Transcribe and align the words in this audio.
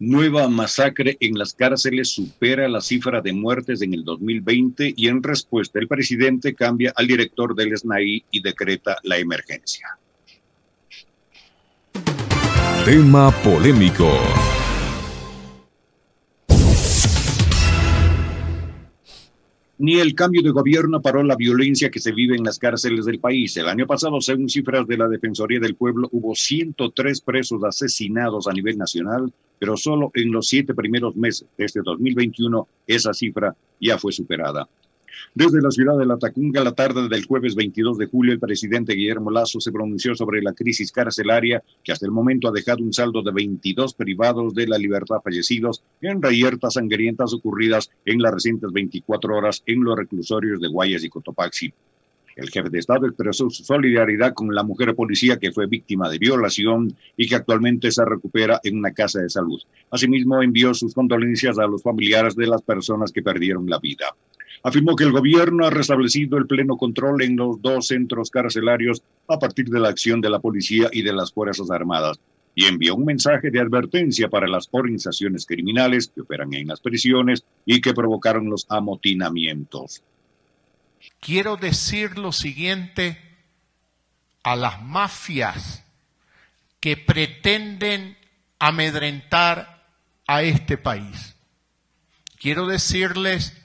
Nueva 0.00 0.48
masacre 0.48 1.16
en 1.18 1.36
las 1.36 1.52
cárceles 1.54 2.10
supera 2.10 2.68
la 2.68 2.80
cifra 2.80 3.20
de 3.20 3.32
muertes 3.32 3.82
en 3.82 3.94
el 3.94 4.04
2020 4.04 4.94
y 4.96 5.08
en 5.08 5.22
respuesta 5.22 5.80
el 5.80 5.88
presidente 5.88 6.54
cambia 6.54 6.92
al 6.94 7.08
director 7.08 7.54
del 7.56 7.76
SNAI 7.76 8.24
y 8.30 8.40
decreta 8.40 8.96
la 9.02 9.18
emergencia. 9.18 9.98
Tema 12.84 13.32
polémico. 13.42 14.08
Ni 19.80 20.00
el 20.00 20.16
cambio 20.16 20.42
de 20.42 20.50
gobierno 20.50 21.00
paró 21.00 21.22
la 21.22 21.36
violencia 21.36 21.88
que 21.88 22.00
se 22.00 22.10
vive 22.10 22.34
en 22.34 22.42
las 22.42 22.58
cárceles 22.58 23.04
del 23.04 23.20
país. 23.20 23.56
El 23.56 23.68
año 23.68 23.86
pasado, 23.86 24.20
según 24.20 24.48
cifras 24.48 24.84
de 24.88 24.96
la 24.96 25.06
Defensoría 25.06 25.60
del 25.60 25.76
Pueblo, 25.76 26.08
hubo 26.10 26.34
103 26.34 27.20
presos 27.20 27.62
asesinados 27.62 28.48
a 28.48 28.52
nivel 28.52 28.76
nacional, 28.76 29.32
pero 29.56 29.76
solo 29.76 30.10
en 30.14 30.32
los 30.32 30.48
siete 30.48 30.74
primeros 30.74 31.14
meses 31.14 31.46
de 31.56 31.64
este 31.64 31.80
2021 31.84 32.66
esa 32.88 33.14
cifra 33.14 33.54
ya 33.80 33.98
fue 33.98 34.10
superada. 34.10 34.68
Desde 35.34 35.60
la 35.60 35.70
ciudad 35.70 35.98
de 35.98 36.06
La 36.06 36.18
Tacunga, 36.18 36.64
la 36.64 36.72
tarde 36.72 37.08
del 37.08 37.24
jueves 37.24 37.54
22 37.54 37.98
de 37.98 38.06
julio, 38.06 38.32
el 38.32 38.40
presidente 38.40 38.94
Guillermo 38.94 39.30
Lazo 39.30 39.60
se 39.60 39.72
pronunció 39.72 40.14
sobre 40.14 40.42
la 40.42 40.52
crisis 40.52 40.90
carcelaria 40.92 41.62
que 41.82 41.92
hasta 41.92 42.06
el 42.06 42.12
momento 42.12 42.48
ha 42.48 42.52
dejado 42.52 42.82
un 42.82 42.92
saldo 42.92 43.22
de 43.22 43.32
22 43.32 43.94
privados 43.94 44.54
de 44.54 44.66
la 44.66 44.78
libertad 44.78 45.20
fallecidos 45.22 45.82
en 46.00 46.22
reyertas 46.22 46.74
sangrientas 46.74 47.32
ocurridas 47.34 47.90
en 48.04 48.20
las 48.20 48.34
recientes 48.34 48.72
24 48.72 49.36
horas 49.36 49.62
en 49.66 49.84
los 49.84 49.96
reclusorios 49.96 50.60
de 50.60 50.68
Guayas 50.68 51.04
y 51.04 51.08
Cotopaxi. 51.08 51.72
El 52.36 52.50
jefe 52.50 52.70
de 52.70 52.78
Estado 52.78 53.06
expresó 53.08 53.50
su 53.50 53.64
solidaridad 53.64 54.32
con 54.32 54.54
la 54.54 54.62
mujer 54.62 54.94
policía 54.94 55.38
que 55.38 55.50
fue 55.50 55.66
víctima 55.66 56.08
de 56.08 56.18
violación 56.18 56.96
y 57.16 57.28
que 57.28 57.34
actualmente 57.34 57.90
se 57.90 58.04
recupera 58.04 58.60
en 58.62 58.78
una 58.78 58.92
casa 58.92 59.20
de 59.20 59.28
salud. 59.28 59.60
Asimismo, 59.90 60.40
envió 60.40 60.72
sus 60.72 60.94
condolencias 60.94 61.58
a 61.58 61.66
los 61.66 61.82
familiares 61.82 62.36
de 62.36 62.46
las 62.46 62.62
personas 62.62 63.10
que 63.10 63.24
perdieron 63.24 63.68
la 63.68 63.80
vida 63.80 64.14
afirmó 64.62 64.96
que 64.96 65.04
el 65.04 65.12
gobierno 65.12 65.66
ha 65.66 65.70
restablecido 65.70 66.38
el 66.38 66.46
pleno 66.46 66.76
control 66.76 67.22
en 67.22 67.36
los 67.36 67.60
dos 67.62 67.88
centros 67.88 68.30
carcelarios 68.30 69.02
a 69.28 69.38
partir 69.38 69.68
de 69.68 69.80
la 69.80 69.88
acción 69.88 70.20
de 70.20 70.30
la 70.30 70.40
policía 70.40 70.88
y 70.92 71.02
de 71.02 71.12
las 71.12 71.32
Fuerzas 71.32 71.70
Armadas 71.70 72.18
y 72.58 72.64
envió 72.64 72.96
un 72.96 73.04
mensaje 73.04 73.52
de 73.52 73.60
advertencia 73.60 74.28
para 74.28 74.48
las 74.48 74.68
organizaciones 74.72 75.46
criminales 75.46 76.10
que 76.12 76.22
operan 76.22 76.52
en 76.54 76.66
las 76.66 76.80
prisiones 76.80 77.44
y 77.64 77.80
que 77.80 77.94
provocaron 77.94 78.50
los 78.50 78.66
amotinamientos. 78.68 80.02
Quiero 81.20 81.56
decir 81.56 82.18
lo 82.18 82.32
siguiente 82.32 83.16
a 84.42 84.56
las 84.56 84.82
mafias 84.82 85.84
que 86.80 86.96
pretenden 86.96 88.16
amedrentar 88.58 89.86
a 90.26 90.42
este 90.42 90.76
país. 90.76 91.36
Quiero 92.40 92.66
decirles 92.66 93.56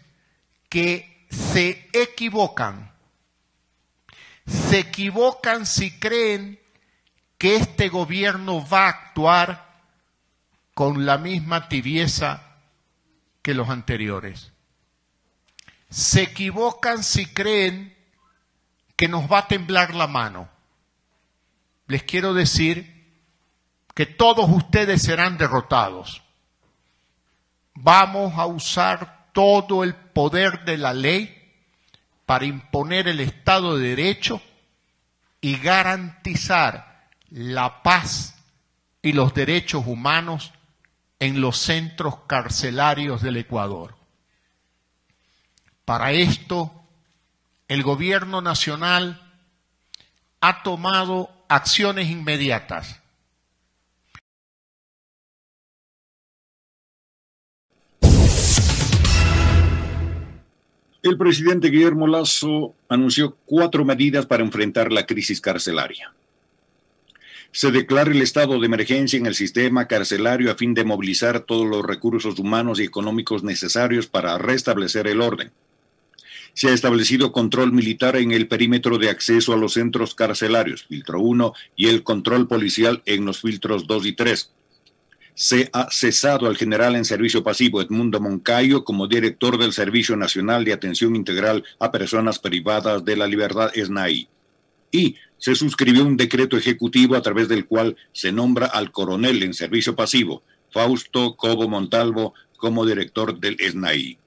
que 0.73 1.27
se 1.29 1.88
equivocan. 1.93 2.91
Se 4.47 4.79
equivocan 4.79 5.67
si 5.67 5.99
creen 5.99 6.59
que 7.38 7.57
este 7.57 7.89
gobierno 7.89 8.67
va 8.67 8.85
a 8.85 8.89
actuar 8.89 9.83
con 10.73 11.05
la 11.05 11.19
misma 11.19 11.69
tibieza 11.69 12.57
que 13.44 13.53
los 13.53 13.69
anteriores. 13.69 14.51
Se 15.91 16.23
equivocan 16.23 17.03
si 17.03 17.27
creen 17.27 17.95
que 18.95 19.07
nos 19.07 19.31
va 19.31 19.39
a 19.39 19.47
temblar 19.47 19.94
la 19.94 20.07
mano. 20.07 20.49
Les 21.85 22.01
quiero 22.01 22.33
decir 22.33 23.13
que 23.94 24.07
todos 24.07 24.49
ustedes 24.49 25.03
serán 25.03 25.38
derrotados. 25.38 26.23
Vamos 27.75 28.33
a 28.39 28.47
usar 28.47 29.22
todo 29.33 29.83
el 29.83 29.95
poder 29.95 30.63
de 30.63 30.77
la 30.77 30.93
ley 30.93 31.51
para 32.25 32.45
imponer 32.45 33.07
el 33.07 33.19
Estado 33.19 33.77
de 33.77 33.89
Derecho 33.89 34.41
y 35.41 35.57
garantizar 35.57 37.09
la 37.29 37.83
paz 37.83 38.35
y 39.01 39.11
los 39.11 39.33
derechos 39.33 39.85
humanos 39.85 40.53
en 41.19 41.41
los 41.41 41.57
centros 41.57 42.19
carcelarios 42.27 43.22
del 43.22 43.38
Ecuador. 43.38 43.95
Para 45.83 46.11
esto, 46.11 46.72
el 47.67 47.83
gobierno 47.83 48.41
nacional 48.41 49.22
ha 50.39 50.63
tomado 50.63 51.45
acciones 51.49 52.09
inmediatas 52.09 53.03
El 61.03 61.18
presidente 61.18 61.68
Guillermo 61.68 62.08
Lazo 62.08 62.75
anunció 62.88 63.36
cuatro 63.46 63.84
medidas 63.84 64.25
para 64.25 64.41
enfrentar 64.41 64.90
la 64.90 65.06
crisis 65.06 65.41
carcelaria. 65.41 66.14
Se 67.52 67.72
declara 67.72 68.09
el 68.09 68.22
estado 68.22 68.58
de 68.58 68.66
emergencia 68.66 69.19
en 69.19 69.25
el 69.25 69.36
sistema 69.36 69.86
carcelario 69.86 70.50
a 70.50 70.56
fin 70.56 70.74
de 70.74 70.86
movilizar 70.86 71.41
todos 71.41 71.68
los 71.68 71.86
recursos 71.86 72.40
humanos 72.40 72.80
y 72.80 72.84
económicos 72.84 73.44
necesarios 73.44 74.08
para 74.08 74.38
restablecer 74.38 75.08
el 75.08 75.19
orden. 75.19 75.52
Se 76.53 76.69
ha 76.69 76.74
establecido 76.74 77.34
control 77.34 77.74
militar 77.74 78.16
en 78.16 78.31
el 78.31 78.47
perímetro 78.47 78.97
de 78.97 79.09
acceso 79.09 79.52
a 79.52 79.58
los 79.58 79.74
centros 79.74 80.16
carcelarios, 80.16 80.85
filtro 80.85 81.20
1, 81.20 81.53
y 81.75 81.88
el 81.88 82.03
control 82.03 82.47
policial 82.47 83.02
en 83.06 83.25
los 83.25 83.41
filtros 83.41 83.88
2 83.88 84.06
y 84.06 84.14
3 84.14 84.53
se 85.35 85.69
ha 85.73 85.89
cesado 85.91 86.47
al 86.47 86.57
general 86.57 86.95
en 86.95 87.05
servicio 87.05 87.44
pasivo 87.44 87.81
Edmundo 87.81 88.19
Moncayo 88.19 88.83
como 88.83 89.07
director 89.07 89.57
del 89.57 89.73
Servicio 89.73 90.16
Nacional 90.16 90.63
de 90.63 90.73
Atención 90.73 91.16
Integral 91.16 91.63
a 91.79 91.91
Personas 91.91 92.39
Privadas 92.39 93.03
de 93.03 93.17
la 93.17 93.27
Libertad 93.27 93.72
SNAI. 93.73 94.27
Y 94.91 95.16
se 95.38 95.55
suscribió 95.55 96.05
un 96.05 96.17
decreto 96.17 96.55
ejecutivo 96.55 97.16
a 97.16 97.22
través 97.22 97.47
del 97.47 97.66
cual 97.66 97.97
se 98.11 98.31
nombra 98.31 98.67
al 98.67 98.91
coronel 98.91 99.41
en 99.43 99.53
servicio 99.53 99.95
pasivo, 99.95 100.43
Fausto 100.72 101.35
Cobo 101.35 101.67
Montalvo, 101.67 102.33
como 102.57 102.85
director 102.85 103.39
del 103.39 103.57
SNAI. 103.59 104.17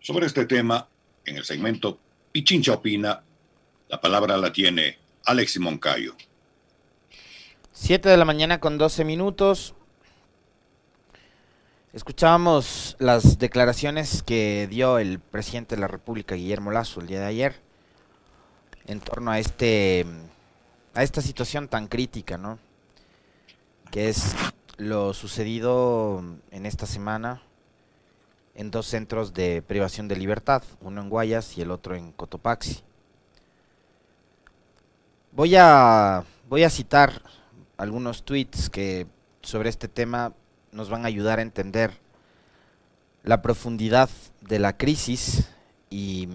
Sobre 0.00 0.26
este 0.26 0.46
tema, 0.46 0.88
en 1.24 1.36
el 1.36 1.44
segmento 1.44 1.98
Pichincha 2.30 2.72
Opina, 2.72 3.22
la 3.88 4.00
palabra 4.00 4.36
la 4.36 4.52
tiene 4.52 4.98
Alexis 5.24 5.60
Moncayo. 5.60 6.16
7 7.82 8.08
de 8.08 8.16
la 8.16 8.24
mañana 8.24 8.60
con 8.60 8.78
12 8.78 9.04
minutos. 9.04 9.74
Escuchábamos 11.92 12.94
las 13.00 13.40
declaraciones 13.40 14.22
que 14.22 14.68
dio 14.70 15.00
el 15.00 15.18
presidente 15.18 15.74
de 15.74 15.80
la 15.80 15.88
República, 15.88 16.36
Guillermo 16.36 16.70
Lazo, 16.70 17.00
el 17.00 17.08
día 17.08 17.18
de 17.18 17.26
ayer, 17.26 17.56
en 18.86 19.00
torno 19.00 19.32
a 19.32 19.40
este 19.40 20.06
a 20.94 21.02
esta 21.02 21.20
situación 21.20 21.66
tan 21.66 21.88
crítica, 21.88 22.38
¿no? 22.38 22.60
Que 23.90 24.08
es 24.08 24.36
lo 24.76 25.12
sucedido 25.12 26.22
en 26.52 26.66
esta 26.66 26.86
semana 26.86 27.42
en 28.54 28.70
dos 28.70 28.86
centros 28.86 29.34
de 29.34 29.60
privación 29.60 30.06
de 30.06 30.14
libertad, 30.14 30.62
uno 30.82 31.00
en 31.00 31.10
Guayas 31.10 31.58
y 31.58 31.62
el 31.62 31.72
otro 31.72 31.96
en 31.96 32.12
Cotopaxi. 32.12 32.80
Voy 35.32 35.56
a 35.56 36.22
voy 36.48 36.62
a 36.62 36.70
citar 36.70 37.41
algunos 37.76 38.24
tweets 38.24 38.70
que 38.70 39.06
sobre 39.42 39.68
este 39.68 39.88
tema 39.88 40.32
nos 40.70 40.90
van 40.90 41.04
a 41.04 41.08
ayudar 41.08 41.38
a 41.38 41.42
entender 41.42 41.92
la 43.22 43.42
profundidad 43.42 44.08
de 44.40 44.58
la 44.58 44.76
crisis 44.76 45.48
y 45.90 46.28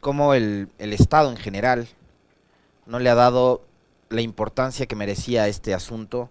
cómo 0.00 0.34
el, 0.34 0.68
el, 0.78 0.92
Estado 0.92 1.30
en 1.30 1.36
general 1.36 1.88
no 2.86 2.98
le 2.98 3.10
ha 3.10 3.14
dado 3.14 3.62
la 4.08 4.20
importancia 4.20 4.86
que 4.86 4.96
merecía 4.96 5.48
este 5.48 5.74
asunto. 5.74 6.30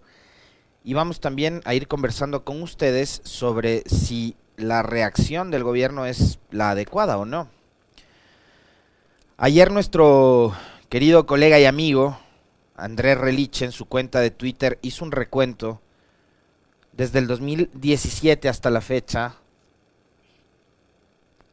Y 0.83 0.93
vamos 0.93 1.19
también 1.19 1.61
a 1.65 1.73
ir 1.73 1.87
conversando 1.87 2.43
con 2.43 2.61
ustedes 2.61 3.21
sobre 3.23 3.83
si 3.87 4.35
la 4.57 4.83
reacción 4.83 5.51
del 5.51 5.63
gobierno 5.63 6.05
es 6.05 6.39
la 6.51 6.71
adecuada 6.71 7.17
o 7.17 7.25
no. 7.25 7.47
Ayer 9.37 9.71
nuestro 9.71 10.53
querido 10.89 11.25
colega 11.25 11.59
y 11.59 11.65
amigo, 11.65 12.17
Andrés 12.75 13.17
Reliche 13.17 13.65
en 13.65 13.71
su 13.71 13.85
cuenta 13.85 14.19
de 14.19 14.31
Twitter 14.31 14.79
hizo 14.81 15.05
un 15.05 15.11
recuento 15.11 15.81
desde 16.91 17.19
el 17.19 17.27
2017 17.27 18.49
hasta 18.49 18.69
la 18.69 18.81
fecha 18.81 19.35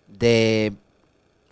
de 0.08 0.72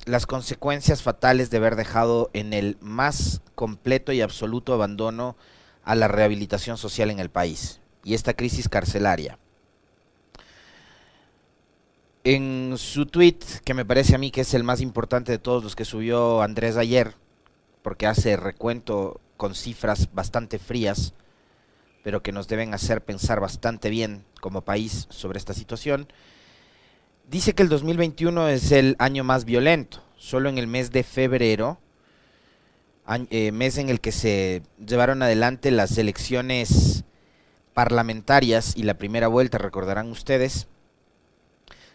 las 0.05 0.27
consecuencias 0.27 1.03
fatales 1.03 1.51
de 1.51 1.59
haber 1.59 1.77
dejado 1.77 2.31
en 2.33 2.53
el 2.53 2.77
más 2.81 3.43
completo 3.55 4.13
y 4.13 4.21
absoluto 4.21 4.73
abandono 4.73 5.37
a 5.85 5.95
la 5.95 6.09
rehabilitación 6.09 6.77
social 6.77 7.11
en 7.11 7.21
el 7.21 7.31
país 7.31 7.81
y 8.05 8.15
esta 8.15 8.35
crisis 8.35 8.69
carcelaria. 8.69 9.39
En 12.25 12.75
su 12.77 13.07
tweet, 13.07 13.39
que 13.65 13.75
me 13.75 13.85
parece 13.85 14.15
a 14.15 14.19
mí 14.19 14.31
que 14.31 14.43
es 14.43 14.53
el 14.55 14.65
más 14.65 14.81
importante 14.81 15.33
de 15.33 15.39
todos 15.39 15.63
los 15.63 15.77
que 15.77 15.85
subió 15.85 16.43
Andrés 16.43 16.77
ayer, 16.77 17.15
porque 17.83 18.07
hace 18.07 18.37
recuento 18.37 19.21
con 19.39 19.55
cifras 19.55 20.13
bastante 20.13 20.59
frías, 20.59 21.15
pero 22.05 22.23
que 22.23 22.33
nos 22.33 22.49
deben 22.49 22.75
hacer 22.75 23.03
pensar 23.03 23.41
bastante 23.41 23.89
bien 23.89 24.27
como 24.43 24.61
país 24.61 25.07
sobre 25.09 25.39
esta 25.39 25.55
situación. 25.55 26.13
Dice 27.31 27.55
que 27.55 27.63
el 27.63 27.71
2021 27.71 28.49
es 28.49 28.73
el 28.73 28.97
año 28.99 29.25
más 29.25 29.47
violento. 29.47 30.03
Solo 30.19 30.51
en 30.51 30.59
el 30.59 30.67
mes 30.67 30.91
de 30.91 31.05
febrero, 31.05 31.79
eh, 33.31 33.53
mes 33.53 33.79
en 33.79 33.89
el 33.89 34.01
que 34.01 34.13
se 34.13 34.63
llevaron 34.85 35.23
adelante 35.23 35.71
las 35.71 35.97
elecciones 35.97 37.05
parlamentarias 37.73 38.75
y 38.77 38.83
la 38.83 38.95
primera 38.95 39.29
vuelta, 39.29 39.57
recordarán 39.57 40.11
ustedes, 40.11 40.67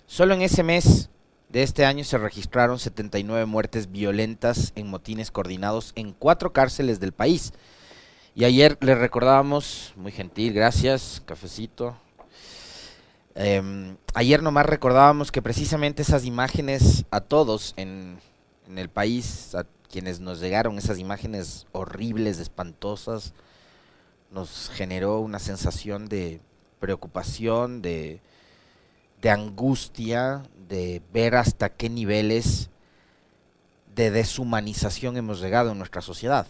solo 0.07 0.33
en 0.33 0.41
ese 0.41 0.63
mes 0.63 1.09
de 1.53 1.61
este 1.61 1.85
año 1.85 2.03
se 2.03 2.17
registraron 2.17 2.79
79 2.79 3.45
muertes 3.45 3.91
violentas 3.91 4.73
en 4.75 4.88
motines 4.88 5.29
coordinados 5.29 5.91
en 5.95 6.11
cuatro 6.11 6.51
cárceles 6.51 7.00
del 7.00 7.11
país. 7.11 7.53
Y 8.33 8.45
ayer 8.45 8.75
le 8.81 8.95
recordábamos, 8.95 9.94
muy 9.95 10.11
gentil, 10.11 10.53
gracias, 10.53 11.21
cafecito. 11.27 11.95
Em, 13.35 13.97
ayer 14.15 14.41
nomás 14.41 14.65
recordábamos 14.65 15.31
que 15.31 15.44
precisamente 15.44 16.01
esas 16.01 16.25
imágenes 16.25 17.05
a 17.11 17.21
todos 17.21 17.75
en 17.77 18.17
el 18.75 18.89
país, 18.89 19.53
a 19.53 19.67
quienes 19.91 20.19
nos 20.19 20.39
llegaron 20.39 20.79
esas 20.79 20.97
imágenes 20.97 21.67
horribles, 21.71 22.39
espantosas, 22.39 23.35
nos 24.31 24.71
generó 24.73 25.19
una 25.19 25.38
sensación 25.38 26.09
de 26.09 26.41
preocupación, 26.79 27.83
de, 27.83 28.21
de 29.23 29.29
angustia, 29.29 30.43
de 30.67 31.01
ver 31.13 31.35
hasta 31.35 31.69
qué 31.69 31.89
niveles 31.89 32.69
de 33.95 34.11
deshumanización 34.11 35.15
hemos 35.15 35.39
llegado 35.39 35.71
en 35.71 35.77
nuestra 35.77 36.01
sociedad. 36.01 36.45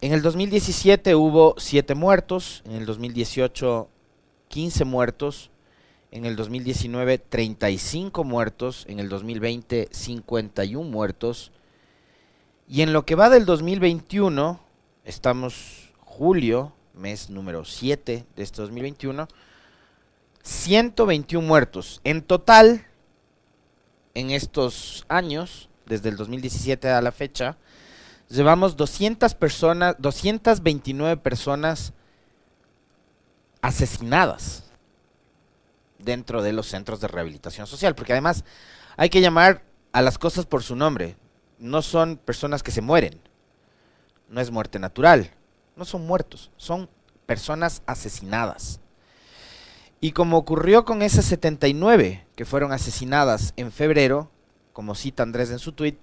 En 0.00 0.12
el 0.12 0.22
2017 0.22 1.14
hubo 1.14 1.54
7 1.56 1.94
muertos, 1.94 2.62
en 2.66 2.72
el 2.72 2.84
2018 2.84 3.88
15 4.48 4.84
muertos, 4.84 5.50
en 6.10 6.24
el 6.24 6.34
2019 6.34 7.18
35 7.18 8.24
muertos, 8.24 8.86
en 8.88 8.98
el 8.98 9.08
2020 9.08 9.88
51 9.92 10.90
muertos, 10.90 11.52
y 12.68 12.82
en 12.82 12.92
lo 12.92 13.06
que 13.06 13.14
va 13.14 13.30
del 13.30 13.44
2021, 13.44 14.58
estamos 15.04 15.92
julio, 16.00 16.72
mes 16.98 17.30
número 17.30 17.64
7 17.64 18.26
de 18.36 18.42
este 18.42 18.60
2021, 18.60 19.28
121 20.42 21.46
muertos. 21.46 22.00
En 22.04 22.22
total, 22.22 22.86
en 24.14 24.30
estos 24.30 25.06
años, 25.08 25.68
desde 25.86 26.08
el 26.08 26.16
2017 26.16 26.90
a 26.90 27.00
la 27.00 27.12
fecha, 27.12 27.56
llevamos 28.28 28.76
200 28.76 29.34
personas, 29.34 29.96
229 29.98 31.16
personas 31.18 31.92
asesinadas 33.62 34.64
dentro 35.98 36.42
de 36.42 36.52
los 36.52 36.66
centros 36.66 37.00
de 37.00 37.08
rehabilitación 37.08 37.66
social, 37.66 37.94
porque 37.94 38.12
además 38.12 38.44
hay 38.96 39.08
que 39.08 39.20
llamar 39.20 39.64
a 39.92 40.02
las 40.02 40.18
cosas 40.18 40.46
por 40.46 40.62
su 40.62 40.76
nombre. 40.76 41.16
No 41.58 41.82
son 41.82 42.16
personas 42.16 42.62
que 42.62 42.70
se 42.70 42.82
mueren, 42.82 43.20
no 44.28 44.40
es 44.40 44.50
muerte 44.50 44.78
natural, 44.78 45.32
no 45.78 45.84
son 45.84 46.06
muertos, 46.06 46.50
son 46.56 46.88
personas 47.24 47.82
asesinadas. 47.86 48.80
Y 50.00 50.12
como 50.12 50.36
ocurrió 50.36 50.84
con 50.84 51.02
esas 51.02 51.24
79 51.26 52.26
que 52.36 52.44
fueron 52.44 52.72
asesinadas 52.72 53.52
en 53.56 53.72
febrero, 53.72 54.30
como 54.72 54.94
cita 54.94 55.22
Andrés 55.22 55.50
en 55.50 55.58
su 55.58 55.72
tweet, 55.72 55.98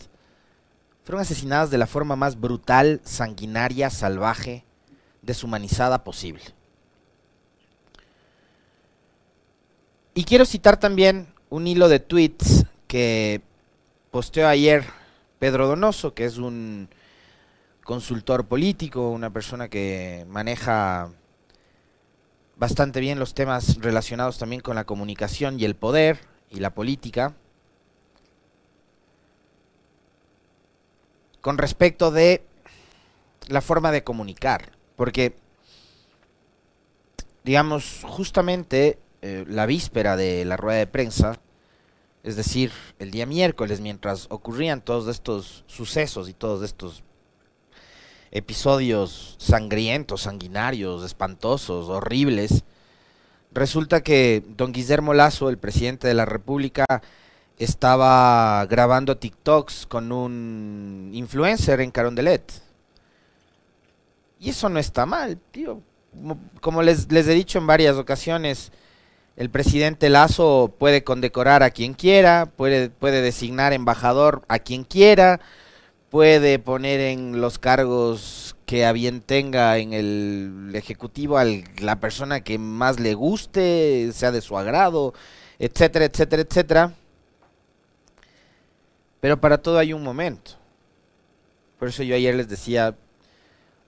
fueron 1.04 1.22
asesinadas 1.22 1.70
de 1.70 1.78
la 1.78 1.88
forma 1.88 2.16
más 2.16 2.40
brutal, 2.40 3.00
sanguinaria, 3.04 3.90
salvaje, 3.90 4.66
deshumanizada 5.22 6.04
posible. 6.04 6.44
Y 10.14 10.24
quiero 10.24 10.46
citar 10.46 10.80
también 10.80 11.28
un 11.50 11.68
hilo 11.68 11.90
de 11.90 12.00
tweets 12.00 12.66
que 12.88 13.42
posteó 14.12 14.48
ayer 14.48 14.86
Pedro 15.40 15.68
Donoso, 15.68 16.14
que 16.14 16.26
es 16.26 16.38
un 16.38 16.90
consultor 17.86 18.48
político, 18.48 19.12
una 19.12 19.30
persona 19.30 19.70
que 19.70 20.26
maneja 20.28 21.12
bastante 22.58 23.00
bien 23.00 23.20
los 23.20 23.34
temas 23.34 23.78
relacionados 23.80 24.40
también 24.40 24.62
con 24.62 24.76
la 24.76 24.86
comunicación 24.86 25.60
y 25.60 25.66
el 25.66 25.76
poder 25.76 26.20
y 26.50 26.60
la 26.60 26.72
política. 26.72 27.36
Con 31.42 31.60
respecto 31.60 32.10
de 32.10 32.44
la 33.48 33.62
forma 33.62 33.92
de 33.92 34.04
comunicar, 34.04 34.72
porque, 34.96 35.36
digamos, 37.44 38.02
justamente 38.04 38.98
eh, 39.22 39.46
la 39.48 39.68
víspera 39.68 40.18
de 40.18 40.44
la 40.44 40.58
rueda 40.58 40.80
de 40.80 40.88
prensa, 40.88 41.40
es 42.24 42.36
decir, 42.36 42.72
el 42.98 43.12
día 43.12 43.28
miércoles, 43.28 43.80
mientras 43.80 44.26
ocurrían 44.32 44.82
todos 44.82 45.08
estos 45.08 45.64
sucesos 45.68 46.28
y 46.28 46.34
todos 46.34 46.64
estos 46.64 47.04
episodios 48.32 49.36
sangrientos, 49.40 50.22
sanguinarios, 50.22 51.04
espantosos, 51.04 51.90
horribles, 51.90 52.64
resulta 53.52 54.02
que 54.02 54.44
don 54.58 54.74
Guillermo 54.74 55.14
Lazo, 55.14 55.50
el 55.50 55.58
presidente 55.58 56.08
de 56.08 56.14
la 56.14 56.26
República, 56.26 56.86
estaba 57.58 58.66
grabando 58.66 59.18
TikToks 59.18 59.86
con 59.86 60.12
un 60.12 61.10
influencer 61.14 61.80
en 61.80 61.92
Carondelet. 61.92 62.52
Y 64.40 64.50
eso 64.50 64.70
no 64.70 64.80
está 64.80 65.06
mal, 65.06 65.40
tío. 65.52 65.82
Como 66.62 66.82
les, 66.82 67.12
les 67.12 67.28
he 67.28 67.34
dicho 67.34 67.58
en 67.58 67.68
varias 67.68 67.96
ocasiones, 67.96 68.72
el 69.38 69.50
presidente 69.50 70.10
Lazo 70.10 70.74
puede 70.78 71.04
condecorar 71.04 71.64
a 71.64 71.72
quien 71.72 71.94
quiera, 71.94 72.46
puede, 72.56 72.90
puede 72.90 73.22
designar 73.22 73.74
embajador 73.74 74.44
a 74.48 74.60
quien 74.60 74.84
quiera, 74.84 75.42
puede 76.16 76.60
poner 76.60 77.02
en 77.02 77.42
los 77.42 77.60
cargos 77.60 78.56
que 78.66 78.86
a 78.86 78.94
bien 78.94 79.20
tenga 79.20 79.78
en 79.80 79.92
el 79.92 80.72
ejecutivo 80.74 81.38
a 81.38 81.44
la 81.44 82.00
persona 82.00 82.40
que 82.40 82.58
más 82.58 83.02
le 83.02 83.16
guste, 83.16 84.12
sea 84.14 84.32
de 84.32 84.40
su 84.40 84.58
agrado, 84.58 85.14
etcétera, 85.60 86.06
etcétera, 86.06 86.42
etcétera. 86.44 86.94
Pero 89.20 89.42
para 89.42 89.58
todo 89.58 89.78
hay 89.78 89.92
un 89.92 90.04
momento. 90.04 90.52
Por 91.78 91.90
eso 91.90 92.02
yo 92.02 92.16
ayer 92.16 92.34
les 92.34 92.48
decía, 92.48 92.96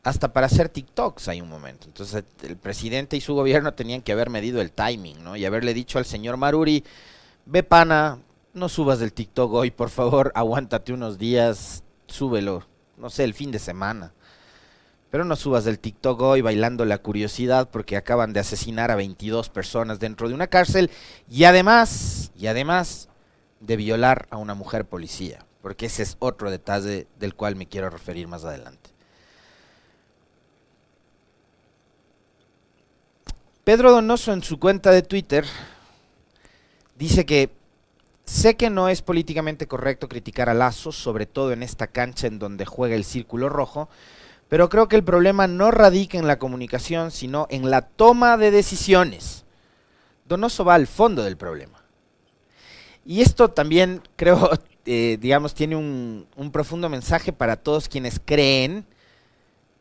hasta 0.03 0.33
para 0.33 0.47
hacer 0.47 0.67
TikToks 0.67 1.29
hay 1.29 1.39
un 1.39 1.47
momento. 1.47 1.87
Entonces 1.87 2.25
el 2.43 2.57
presidente 2.57 3.15
y 3.15 3.21
su 3.21 3.35
gobierno 3.35 3.73
tenían 3.73 4.01
que 4.01 4.11
haber 4.11 4.29
medido 4.29 4.59
el 4.59 4.73
timing, 4.73 5.23
¿no? 5.23 5.37
Y 5.37 5.45
haberle 5.45 5.73
dicho 5.73 5.97
al 5.97 6.03
señor 6.03 6.35
Maruri, 6.35 6.83
ve 7.45 7.63
pana, 7.63 8.19
no 8.53 8.67
subas 8.67 8.99
del 8.99 9.13
TikTok 9.13 9.53
hoy, 9.53 9.71
por 9.71 9.89
favor, 9.89 10.33
aguántate 10.35 10.91
unos 10.91 11.17
días, 11.17 11.85
súbelo, 12.07 12.65
no 12.97 13.09
sé, 13.09 13.23
el 13.23 13.33
fin 13.33 13.51
de 13.51 13.59
semana. 13.59 14.13
Pero 15.09 15.23
no 15.23 15.35
subas 15.35 15.63
del 15.63 15.79
TikTok 15.79 16.19
hoy 16.21 16.41
bailando 16.41 16.83
la 16.83 16.97
curiosidad 16.97 17.69
porque 17.69 17.95
acaban 17.95 18.33
de 18.33 18.41
asesinar 18.41 18.91
a 18.91 18.95
22 18.95 19.49
personas 19.49 19.99
dentro 19.99 20.27
de 20.27 20.33
una 20.33 20.47
cárcel 20.47 20.91
y 21.29 21.45
además, 21.45 22.31
y 22.37 22.47
además 22.47 23.07
de 23.61 23.77
violar 23.77 24.27
a 24.31 24.37
una 24.37 24.53
mujer 24.53 24.85
policía, 24.85 25.45
porque 25.61 25.85
ese 25.85 26.03
es 26.03 26.17
otro 26.19 26.51
detalle 26.51 27.07
del 27.19 27.35
cual 27.35 27.55
me 27.55 27.67
quiero 27.67 27.89
referir 27.89 28.27
más 28.27 28.43
adelante. 28.43 28.89
Pedro 33.63 33.91
Donoso 33.91 34.31
en 34.31 34.43
su 34.43 34.59
cuenta 34.59 34.91
de 34.91 35.01
Twitter 35.01 35.45
dice 36.97 37.25
que 37.25 37.49
Sé 38.27 38.57
que 38.57 38.69
no 38.69 38.89
es 38.89 39.01
políticamente 39.01 39.67
correcto 39.67 40.09
criticar 40.09 40.49
a 40.49 40.53
Lazo, 40.53 40.91
sobre 40.91 41.25
todo 41.25 41.53
en 41.53 41.63
esta 41.63 41.87
cancha 41.87 42.27
en 42.27 42.39
donde 42.39 42.65
juega 42.65 42.93
el 42.93 43.05
círculo 43.05 43.47
rojo, 43.47 43.87
pero 44.49 44.67
creo 44.67 44.89
que 44.89 44.97
el 44.97 45.03
problema 45.05 45.47
no 45.47 45.71
radica 45.71 46.17
en 46.17 46.27
la 46.27 46.37
comunicación, 46.37 47.11
sino 47.11 47.47
en 47.49 47.71
la 47.71 47.83
toma 47.83 48.35
de 48.35 48.51
decisiones. 48.51 49.45
Donoso 50.25 50.65
va 50.65 50.75
al 50.75 50.87
fondo 50.87 51.23
del 51.23 51.37
problema. 51.37 51.81
Y 53.05 53.21
esto 53.21 53.49
también 53.49 54.01
creo, 54.17 54.51
eh, 54.85 55.17
digamos, 55.21 55.53
tiene 55.53 55.77
un, 55.77 56.27
un 56.35 56.51
profundo 56.51 56.89
mensaje 56.89 57.31
para 57.31 57.55
todos 57.55 57.87
quienes 57.87 58.19
creen 58.23 58.85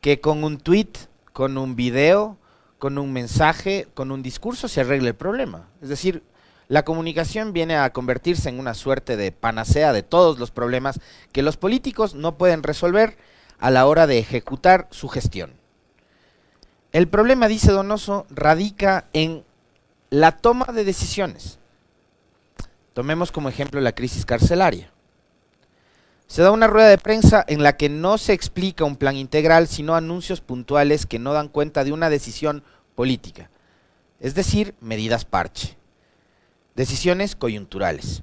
que 0.00 0.20
con 0.20 0.44
un 0.44 0.58
tweet, 0.58 0.92
con 1.32 1.58
un 1.58 1.74
video, 1.74 2.38
con 2.78 2.96
un 2.96 3.12
mensaje, 3.12 3.88
con 3.92 4.12
un 4.12 4.22
discurso 4.22 4.68
se 4.68 4.82
arregla 4.82 5.08
el 5.08 5.16
problema. 5.16 5.68
Es 5.82 5.88
decir, 5.88 6.22
la 6.68 6.84
comunicación 6.84 7.52
viene 7.52 7.76
a 7.76 7.92
convertirse 7.92 8.48
en 8.48 8.58
una 8.58 8.74
suerte 8.74 9.16
de 9.16 9.32
panacea 9.32 9.92
de 9.92 10.02
todos 10.02 10.38
los 10.38 10.50
problemas 10.50 11.00
que 11.32 11.42
los 11.42 11.56
políticos 11.56 12.14
no 12.14 12.36
pueden 12.36 12.62
resolver 12.62 13.16
a 13.58 13.70
la 13.70 13.86
hora 13.86 14.06
de 14.06 14.18
ejecutar 14.18 14.88
su 14.90 15.08
gestión. 15.08 15.54
El 16.92 17.08
problema, 17.08 17.48
dice 17.48 17.72
Donoso, 17.72 18.26
radica 18.30 19.06
en 19.12 19.44
la 20.10 20.32
toma 20.32 20.66
de 20.66 20.84
decisiones. 20.84 21.58
Tomemos 22.94 23.32
como 23.32 23.48
ejemplo 23.48 23.80
la 23.80 23.94
crisis 23.94 24.24
carcelaria. 24.24 24.90
Se 26.26 26.42
da 26.42 26.50
una 26.50 26.66
rueda 26.66 26.88
de 26.88 26.98
prensa 26.98 27.44
en 27.46 27.62
la 27.62 27.76
que 27.76 27.88
no 27.88 28.18
se 28.18 28.32
explica 28.32 28.84
un 28.84 28.96
plan 28.96 29.16
integral, 29.16 29.68
sino 29.68 29.94
anuncios 29.94 30.40
puntuales 30.40 31.06
que 31.06 31.18
no 31.18 31.32
dan 31.32 31.48
cuenta 31.48 31.84
de 31.84 31.92
una 31.92 32.10
decisión 32.10 32.64
política, 32.96 33.50
es 34.18 34.34
decir, 34.34 34.74
medidas 34.80 35.24
parche, 35.24 35.76
decisiones 36.76 37.34
coyunturales. 37.34 38.22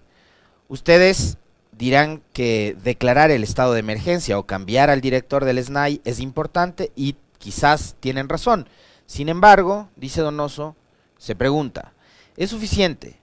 Ustedes 0.69 1.37
dirán 1.71 2.21
que 2.33 2.77
declarar 2.83 3.31
el 3.31 3.43
estado 3.43 3.73
de 3.73 3.79
emergencia 3.79 4.37
o 4.37 4.45
cambiar 4.45 4.89
al 4.89 5.01
director 5.01 5.43
del 5.43 5.61
SNAI 5.61 6.01
es 6.05 6.19
importante 6.19 6.91
y 6.95 7.15
quizás 7.39 7.95
tienen 7.99 8.29
razón. 8.29 8.69
Sin 9.05 9.27
embargo, 9.27 9.89
dice 9.95 10.21
Donoso, 10.21 10.75
se 11.17 11.35
pregunta, 11.35 11.93
¿es 12.37 12.51
suficiente? 12.51 13.19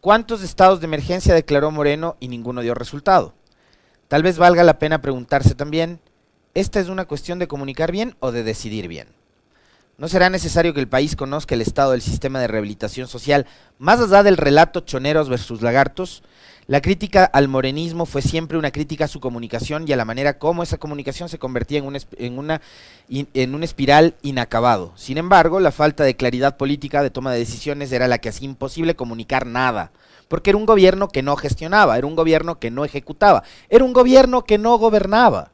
¿Cuántos 0.00 0.42
estados 0.42 0.80
de 0.80 0.86
emergencia 0.86 1.32
declaró 1.32 1.70
Moreno 1.70 2.16
y 2.20 2.28
ninguno 2.28 2.60
dio 2.60 2.74
resultado? 2.74 3.32
Tal 4.08 4.22
vez 4.22 4.36
valga 4.36 4.62
la 4.64 4.78
pena 4.78 5.00
preguntarse 5.00 5.54
también, 5.54 6.00
¿esta 6.52 6.78
es 6.78 6.88
una 6.88 7.06
cuestión 7.06 7.38
de 7.38 7.48
comunicar 7.48 7.90
bien 7.90 8.16
o 8.20 8.32
de 8.32 8.42
decidir 8.42 8.86
bien? 8.86 9.08
¿No 9.96 10.08
será 10.08 10.28
necesario 10.28 10.74
que 10.74 10.80
el 10.80 10.88
país 10.88 11.14
conozca 11.14 11.54
el 11.54 11.60
estado 11.60 11.92
del 11.92 12.02
sistema 12.02 12.40
de 12.40 12.48
rehabilitación 12.48 13.06
social 13.06 13.46
más 13.78 14.00
allá 14.00 14.24
del 14.24 14.36
relato 14.36 14.80
choneros 14.80 15.28
versus 15.28 15.62
lagartos? 15.62 16.24
La 16.66 16.80
crítica 16.80 17.24
al 17.24 17.46
morenismo 17.46 18.04
fue 18.04 18.20
siempre 18.20 18.58
una 18.58 18.72
crítica 18.72 19.04
a 19.04 19.08
su 19.08 19.20
comunicación 19.20 19.84
y 19.86 19.92
a 19.92 19.96
la 19.96 20.04
manera 20.04 20.38
como 20.38 20.64
esa 20.64 20.78
comunicación 20.78 21.28
se 21.28 21.38
convertía 21.38 21.78
en, 21.78 21.84
una, 21.84 21.98
en, 22.16 22.38
una, 22.38 22.60
en 23.08 23.54
un 23.54 23.62
espiral 23.62 24.14
inacabado. 24.22 24.92
Sin 24.96 25.16
embargo, 25.16 25.60
la 25.60 25.70
falta 25.70 26.02
de 26.02 26.16
claridad 26.16 26.56
política 26.56 27.02
de 27.02 27.10
toma 27.10 27.32
de 27.32 27.38
decisiones 27.38 27.92
era 27.92 28.08
la 28.08 28.18
que 28.18 28.30
hacía 28.30 28.46
imposible 28.46 28.96
comunicar 28.96 29.46
nada, 29.46 29.92
porque 30.26 30.50
era 30.50 30.56
un 30.56 30.66
gobierno 30.66 31.08
que 31.08 31.22
no 31.22 31.36
gestionaba, 31.36 31.98
era 31.98 32.06
un 32.06 32.16
gobierno 32.16 32.58
que 32.58 32.70
no 32.72 32.84
ejecutaba, 32.84 33.44
era 33.68 33.84
un 33.84 33.92
gobierno 33.92 34.44
que 34.44 34.58
no 34.58 34.76
gobernaba. 34.76 35.52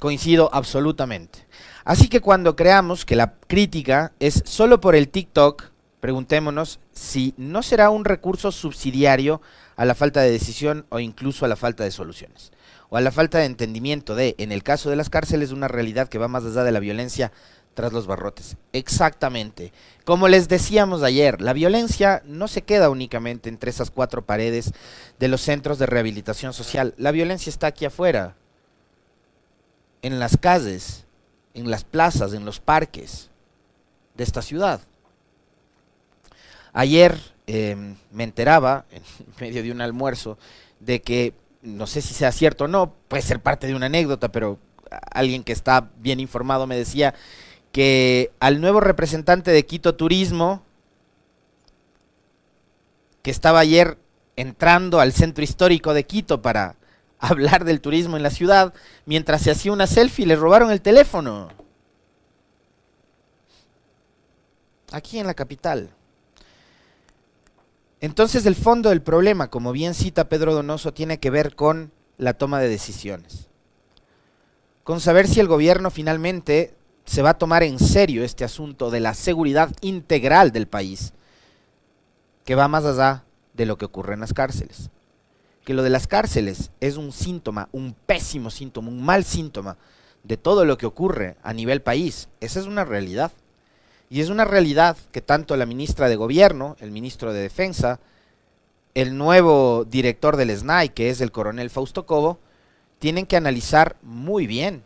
Coincido 0.00 0.50
absolutamente. 0.52 1.43
Así 1.84 2.08
que 2.08 2.20
cuando 2.20 2.56
creamos 2.56 3.04
que 3.04 3.16
la 3.16 3.34
crítica 3.46 4.12
es 4.18 4.42
solo 4.46 4.80
por 4.80 4.94
el 4.94 5.08
TikTok, 5.08 5.64
preguntémonos 6.00 6.80
si 6.92 7.34
no 7.36 7.62
será 7.62 7.90
un 7.90 8.04
recurso 8.04 8.52
subsidiario 8.52 9.42
a 9.76 9.84
la 9.84 9.94
falta 9.94 10.20
de 10.20 10.30
decisión 10.30 10.86
o 10.88 10.98
incluso 10.98 11.44
a 11.44 11.48
la 11.48 11.56
falta 11.56 11.84
de 11.84 11.90
soluciones, 11.90 12.52
o 12.88 12.96
a 12.96 13.00
la 13.00 13.10
falta 13.10 13.38
de 13.38 13.46
entendimiento 13.46 14.14
de, 14.14 14.34
en 14.38 14.52
el 14.52 14.62
caso 14.62 14.88
de 14.88 14.96
las 14.96 15.10
cárceles, 15.10 15.50
una 15.50 15.68
realidad 15.68 16.08
que 16.08 16.18
va 16.18 16.28
más 16.28 16.44
allá 16.44 16.64
de 16.64 16.72
la 16.72 16.80
violencia 16.80 17.32
tras 17.74 17.92
los 17.92 18.06
barrotes. 18.06 18.56
Exactamente. 18.72 19.72
Como 20.04 20.28
les 20.28 20.48
decíamos 20.48 21.02
ayer, 21.02 21.40
la 21.40 21.52
violencia 21.52 22.22
no 22.24 22.48
se 22.48 22.62
queda 22.62 22.88
únicamente 22.88 23.48
entre 23.48 23.70
esas 23.70 23.90
cuatro 23.90 24.24
paredes 24.24 24.72
de 25.18 25.28
los 25.28 25.42
centros 25.42 25.78
de 25.78 25.86
rehabilitación 25.86 26.52
social. 26.52 26.94
La 26.96 27.10
violencia 27.10 27.50
está 27.50 27.66
aquí 27.66 27.84
afuera, 27.84 28.36
en 30.02 30.18
las 30.20 30.36
calles, 30.36 31.03
en 31.54 31.70
las 31.70 31.84
plazas, 31.84 32.34
en 32.34 32.44
los 32.44 32.60
parques 32.60 33.30
de 34.14 34.24
esta 34.24 34.42
ciudad. 34.42 34.80
Ayer 36.72 37.16
em, 37.46 37.96
me 38.10 38.24
enteraba, 38.24 38.84
en 38.90 39.02
medio 39.40 39.62
de 39.62 39.70
un 39.70 39.80
almuerzo, 39.80 40.36
de 40.80 41.00
que, 41.00 41.32
no 41.62 41.86
sé 41.86 42.02
si 42.02 42.12
sea 42.12 42.32
cierto 42.32 42.64
o 42.64 42.68
no, 42.68 42.92
puede 43.08 43.22
ser 43.22 43.40
parte 43.40 43.66
de 43.66 43.74
una 43.74 43.86
anécdota, 43.86 44.30
pero 44.30 44.58
alguien 45.10 45.44
que 45.44 45.52
está 45.52 45.90
bien 45.98 46.20
informado 46.20 46.66
me 46.66 46.76
decía 46.76 47.14
que 47.72 48.32
al 48.38 48.60
nuevo 48.60 48.80
representante 48.80 49.50
de 49.50 49.66
Quito 49.66 49.94
Turismo, 49.94 50.62
que 53.22 53.30
estaba 53.30 53.60
ayer 53.60 53.96
entrando 54.36 55.00
al 55.00 55.12
centro 55.12 55.42
histórico 55.42 55.94
de 55.94 56.04
Quito 56.04 56.42
para 56.42 56.76
hablar 57.28 57.64
del 57.64 57.80
turismo 57.80 58.16
en 58.16 58.22
la 58.22 58.30
ciudad, 58.30 58.74
mientras 59.06 59.42
se 59.42 59.50
hacía 59.50 59.72
una 59.72 59.86
selfie 59.86 60.26
le 60.26 60.36
robaron 60.36 60.70
el 60.70 60.80
teléfono. 60.80 61.48
Aquí 64.92 65.18
en 65.18 65.26
la 65.26 65.34
capital. 65.34 65.90
Entonces 68.00 68.44
el 68.46 68.54
fondo 68.54 68.90
del 68.90 69.02
problema, 69.02 69.48
como 69.48 69.72
bien 69.72 69.94
cita 69.94 70.28
Pedro 70.28 70.54
Donoso, 70.54 70.92
tiene 70.92 71.18
que 71.18 71.30
ver 71.30 71.54
con 71.54 71.90
la 72.18 72.34
toma 72.34 72.60
de 72.60 72.68
decisiones. 72.68 73.48
Con 74.84 75.00
saber 75.00 75.26
si 75.26 75.40
el 75.40 75.48
gobierno 75.48 75.90
finalmente 75.90 76.74
se 77.06 77.22
va 77.22 77.30
a 77.30 77.38
tomar 77.38 77.62
en 77.62 77.78
serio 77.78 78.22
este 78.24 78.44
asunto 78.44 78.90
de 78.90 79.00
la 79.00 79.14
seguridad 79.14 79.70
integral 79.80 80.52
del 80.52 80.66
país, 80.66 81.12
que 82.44 82.54
va 82.54 82.68
más 82.68 82.84
allá 82.84 83.24
de 83.54 83.66
lo 83.66 83.78
que 83.78 83.86
ocurre 83.86 84.14
en 84.14 84.20
las 84.20 84.34
cárceles. 84.34 84.90
Que 85.64 85.74
lo 85.74 85.82
de 85.82 85.90
las 85.90 86.06
cárceles 86.06 86.70
es 86.80 86.96
un 86.96 87.12
síntoma, 87.12 87.68
un 87.72 87.94
pésimo 87.94 88.50
síntoma, 88.50 88.88
un 88.88 89.02
mal 89.02 89.24
síntoma 89.24 89.76
de 90.22 90.36
todo 90.36 90.64
lo 90.64 90.76
que 90.78 90.86
ocurre 90.86 91.36
a 91.42 91.52
nivel 91.52 91.82
país. 91.82 92.28
Esa 92.40 92.60
es 92.60 92.66
una 92.66 92.84
realidad. 92.84 93.32
Y 94.10 94.20
es 94.20 94.28
una 94.28 94.44
realidad 94.44 94.96
que 95.12 95.20
tanto 95.20 95.56
la 95.56 95.66
ministra 95.66 96.08
de 96.08 96.16
Gobierno, 96.16 96.76
el 96.80 96.90
ministro 96.90 97.32
de 97.32 97.40
Defensa, 97.40 98.00
el 98.94 99.16
nuevo 99.16 99.84
director 99.84 100.36
del 100.36 100.56
SNAI, 100.56 100.90
que 100.90 101.10
es 101.10 101.20
el 101.20 101.32
coronel 101.32 101.70
Fausto 101.70 102.06
Cobo, 102.06 102.38
tienen 102.98 103.26
que 103.26 103.36
analizar 103.36 103.96
muy 104.02 104.46
bien. 104.46 104.82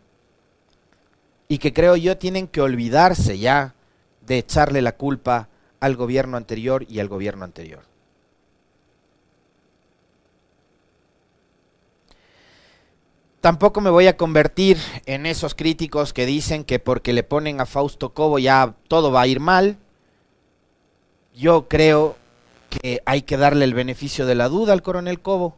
Y 1.47 1.59
que 1.59 1.73
creo 1.73 1.95
yo 1.95 2.17
tienen 2.17 2.47
que 2.47 2.61
olvidarse 2.61 3.39
ya 3.39 3.75
de 4.25 4.37
echarle 4.37 4.81
la 4.81 4.93
culpa 4.93 5.49
al 5.79 5.95
gobierno 5.95 6.37
anterior 6.37 6.85
y 6.89 6.99
al 6.99 7.07
gobierno 7.07 7.45
anterior. 7.45 7.88
Tampoco 13.41 13.79
me 13.79 13.89
voy 13.89 14.07
a 14.07 14.17
convertir 14.17 14.77
en 15.05 15.25
esos 15.25 15.55
críticos 15.55 16.11
que 16.11 16.25
dicen 16.25 16.65
que 16.65 16.79
porque 16.79 17.13
le 17.13 17.23
ponen 17.23 17.61
a 17.61 17.65
Fausto 17.65 18.13
Cobo 18.13 18.37
ya 18.37 18.75
todo 18.89 19.13
va 19.13 19.21
a 19.21 19.27
ir 19.27 19.39
mal. 19.39 19.77
Yo 21.33 21.69
creo 21.69 22.17
que 22.69 23.01
hay 23.05 23.21
que 23.21 23.37
darle 23.37 23.63
el 23.63 23.73
beneficio 23.73 24.25
de 24.25 24.35
la 24.35 24.49
duda 24.49 24.73
al 24.73 24.81
coronel 24.81 25.21
Cobo. 25.21 25.55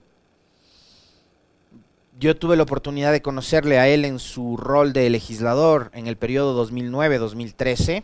Yo 2.19 2.37
tuve 2.37 2.55
la 2.55 2.63
oportunidad 2.63 3.11
de 3.11 3.23
conocerle 3.23 3.79
a 3.79 3.87
él 3.87 4.05
en 4.05 4.19
su 4.19 4.57
rol 4.57 4.93
de 4.93 5.09
legislador 5.09 5.89
en 5.95 6.05
el 6.05 6.17
periodo 6.17 6.63
2009-2013. 6.63 8.03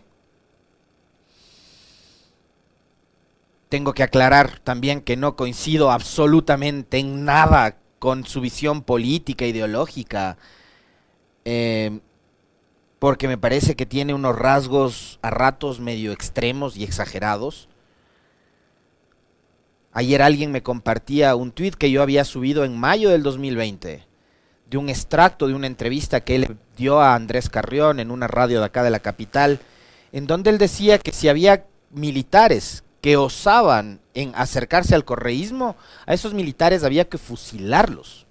Tengo 3.69 3.93
que 3.93 4.01
aclarar 4.01 4.59
también 4.59 5.01
que 5.01 5.17
no 5.17 5.35
coincido 5.35 5.91
absolutamente 5.91 6.97
en 6.97 7.25
nada 7.25 7.77
con 7.99 8.25
su 8.25 8.41
visión 8.41 8.81
política, 8.81 9.45
ideológica, 9.45 10.37
eh, 11.45 11.99
porque 12.99 13.27
me 13.27 13.37
parece 13.37 13.75
que 13.75 13.85
tiene 13.85 14.13
unos 14.13 14.35
rasgos 14.35 15.19
a 15.21 15.29
ratos 15.29 15.79
medio 15.79 16.11
extremos 16.11 16.77
y 16.77 16.83
exagerados. 16.83 17.69
Ayer 19.93 20.21
alguien 20.21 20.51
me 20.51 20.63
compartía 20.63 21.35
un 21.35 21.51
tuit 21.51 21.75
que 21.75 21.91
yo 21.91 22.01
había 22.01 22.25
subido 22.25 22.63
en 22.65 22.77
mayo 22.77 23.09
del 23.09 23.23
2020, 23.23 24.05
de 24.69 24.77
un 24.77 24.89
extracto 24.89 25.47
de 25.47 25.53
una 25.53 25.67
entrevista 25.67 26.21
que 26.21 26.35
él 26.35 26.57
dio 26.75 26.99
a 26.99 27.15
Andrés 27.15 27.49
Carrión 27.49 27.99
en 27.99 28.11
una 28.11 28.27
radio 28.27 28.59
de 28.59 28.65
acá 28.65 28.83
de 28.83 28.91
la 28.91 28.99
capital, 28.99 29.59
en 30.11 30.27
donde 30.27 30.49
él 30.49 30.57
decía 30.57 30.99
que 30.99 31.13
si 31.13 31.29
había 31.29 31.65
militares 31.89 32.83
que 33.01 33.17
osaban 33.17 33.99
en 34.17 34.33
acercarse 34.33 34.95
al 34.95 35.05
correísmo, 35.05 35.75
a 36.07 36.13
esos 36.15 36.33
militares 36.33 36.83
había 36.83 37.07
que 37.07 37.19
fusilarlos. 37.19 38.25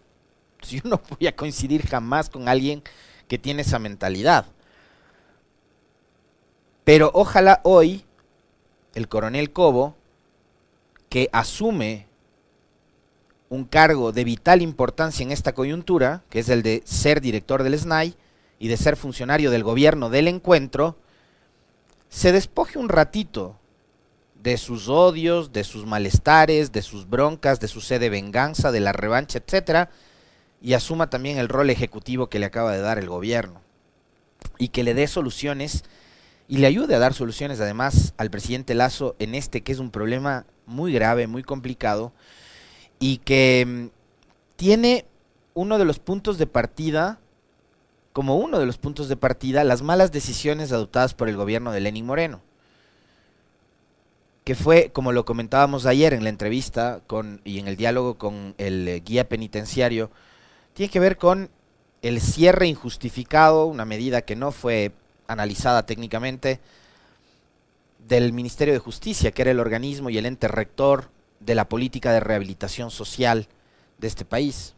Yo 0.69 0.81
no 0.83 1.01
voy 1.09 1.29
a 1.29 1.37
coincidir 1.37 1.87
jamás 1.87 2.29
con 2.29 2.49
alguien 2.49 2.83
que 3.29 3.39
tiene 3.39 3.63
esa 3.63 3.79
mentalidad. 3.79 4.47
Pero 6.83 7.13
ojalá 7.15 7.61
hoy 7.63 8.05
el 8.97 9.07
coronel 9.07 9.53
Cobo, 9.53 9.95
que 11.09 11.29
asume 11.33 12.09
un 13.49 13.65
cargo 13.65 14.11
de 14.11 14.25
vital 14.25 14.63
importancia 14.63 15.23
en 15.23 15.31
esta 15.31 15.55
coyuntura, 15.55 16.25
que 16.31 16.41
es 16.41 16.49
el 16.49 16.65
de 16.65 16.83
ser 16.85 17.21
director 17.21 17.63
del 17.63 17.79
SNAI 17.79 18.17
y 18.59 18.67
de 18.67 18.77
ser 18.77 18.97
funcionario 18.97 19.53
del 19.53 19.63
gobierno 19.63 20.11
del 20.11 20.27
encuentro, 20.27 20.97
se 22.09 22.33
despoje 22.33 22.77
un 22.77 22.89
ratito 22.89 23.57
de 24.47 24.59
sus 24.59 24.89
odios, 24.89 25.53
de 25.53 25.65
sus 25.65 25.87
malestares, 25.87 26.71
de 26.71 26.81
sus 26.81 27.11
broncas, 27.11 27.59
de 27.59 27.67
su 27.67 27.81
sed 27.81 27.99
de 27.99 28.11
venganza, 28.11 28.71
de 28.71 28.79
la 28.79 28.93
revancha, 28.93 29.39
etcétera, 29.39 29.91
y 30.63 30.75
asuma 30.75 31.11
también 31.11 31.39
el 31.39 31.49
rol 31.49 31.69
ejecutivo 31.69 32.29
que 32.29 32.39
le 32.39 32.47
acaba 32.47 32.71
de 32.71 32.81
dar 32.81 32.97
el 33.01 33.09
gobierno 33.09 33.61
y 34.57 34.69
que 34.69 34.85
le 34.85 34.95
dé 34.95 35.09
soluciones 35.09 35.83
y 36.47 36.59
le 36.59 36.69
ayude 36.69 36.95
a 36.95 37.01
dar 37.01 37.13
soluciones 37.13 37.61
además 37.61 38.15
al 38.19 38.31
presidente 38.31 38.77
Lazo 38.77 39.17
en 39.19 39.35
este 39.35 39.63
que 39.63 39.73
es 39.73 39.81
un 39.81 39.91
problema 39.91 40.47
muy 40.65 40.93
grave, 40.93 41.27
muy 41.27 41.43
complicado 41.43 42.13
y 43.01 43.17
que 43.19 43.65
mm, 43.67 43.87
tiene 44.55 45.07
uno 45.55 45.77
de 45.77 45.87
los 45.87 45.99
puntos 45.99 46.39
de 46.39 46.47
partida 46.47 47.19
como 48.13 48.37
uno 48.37 48.61
de 48.61 48.67
los 48.67 48.79
puntos 48.79 49.09
de 49.09 49.17
partida 49.17 49.65
las 49.65 49.83
malas 49.83 50.13
decisiones 50.13 50.71
adoptadas 50.71 51.15
por 51.15 51.29
el 51.29 51.37
gobierno 51.37 51.73
de 51.73 51.81
Lenín 51.81 52.07
Moreno. 52.07 52.43
Que 54.47 54.55
fue, 54.55 54.91
como 54.93 55.11
lo 55.11 55.25
comentábamos 55.25 55.87
ayer 55.87 56.15
en 56.15 56.23
la 56.23 56.31
entrevista 56.31 57.01
con, 57.09 57.41
y 57.43 57.59
en 57.59 57.67
el 57.67 57.77
diálogo 57.77 58.17
con 58.17 58.55
el 58.59 58.87
eh, 58.87 59.03
guía 59.05 59.29
penitenciario, 59.29 60.09
tiene 60.73 60.89
que 60.89 61.01
ver 61.01 61.17
con 61.17 61.51
el 62.01 62.21
cierre 62.21 62.69
injustificado, 62.69 63.67
una 63.67 63.85
medida 63.85 64.23
que 64.23 64.37
no 64.37 64.53
fue 64.53 64.93
analizada 65.27 65.85
técnicamente, 65.85 66.61
del 68.07 68.33
Ministerio 68.33 68.73
de 68.73 68.79
Justicia, 68.79 69.33
que 69.33 69.43
era 69.43 69.51
el 69.51 69.59
organismo 69.59 70.11
y 70.11 70.19
el 70.19 70.27
ente 70.27 70.47
rector 70.47 71.11
de 71.41 71.57
la 71.57 71.69
política 71.69 72.13
de 72.13 72.21
rehabilitación 72.21 72.93
social 72.93 73.49
de 73.99 74.07
este 74.07 74.25
país. 74.25 74.77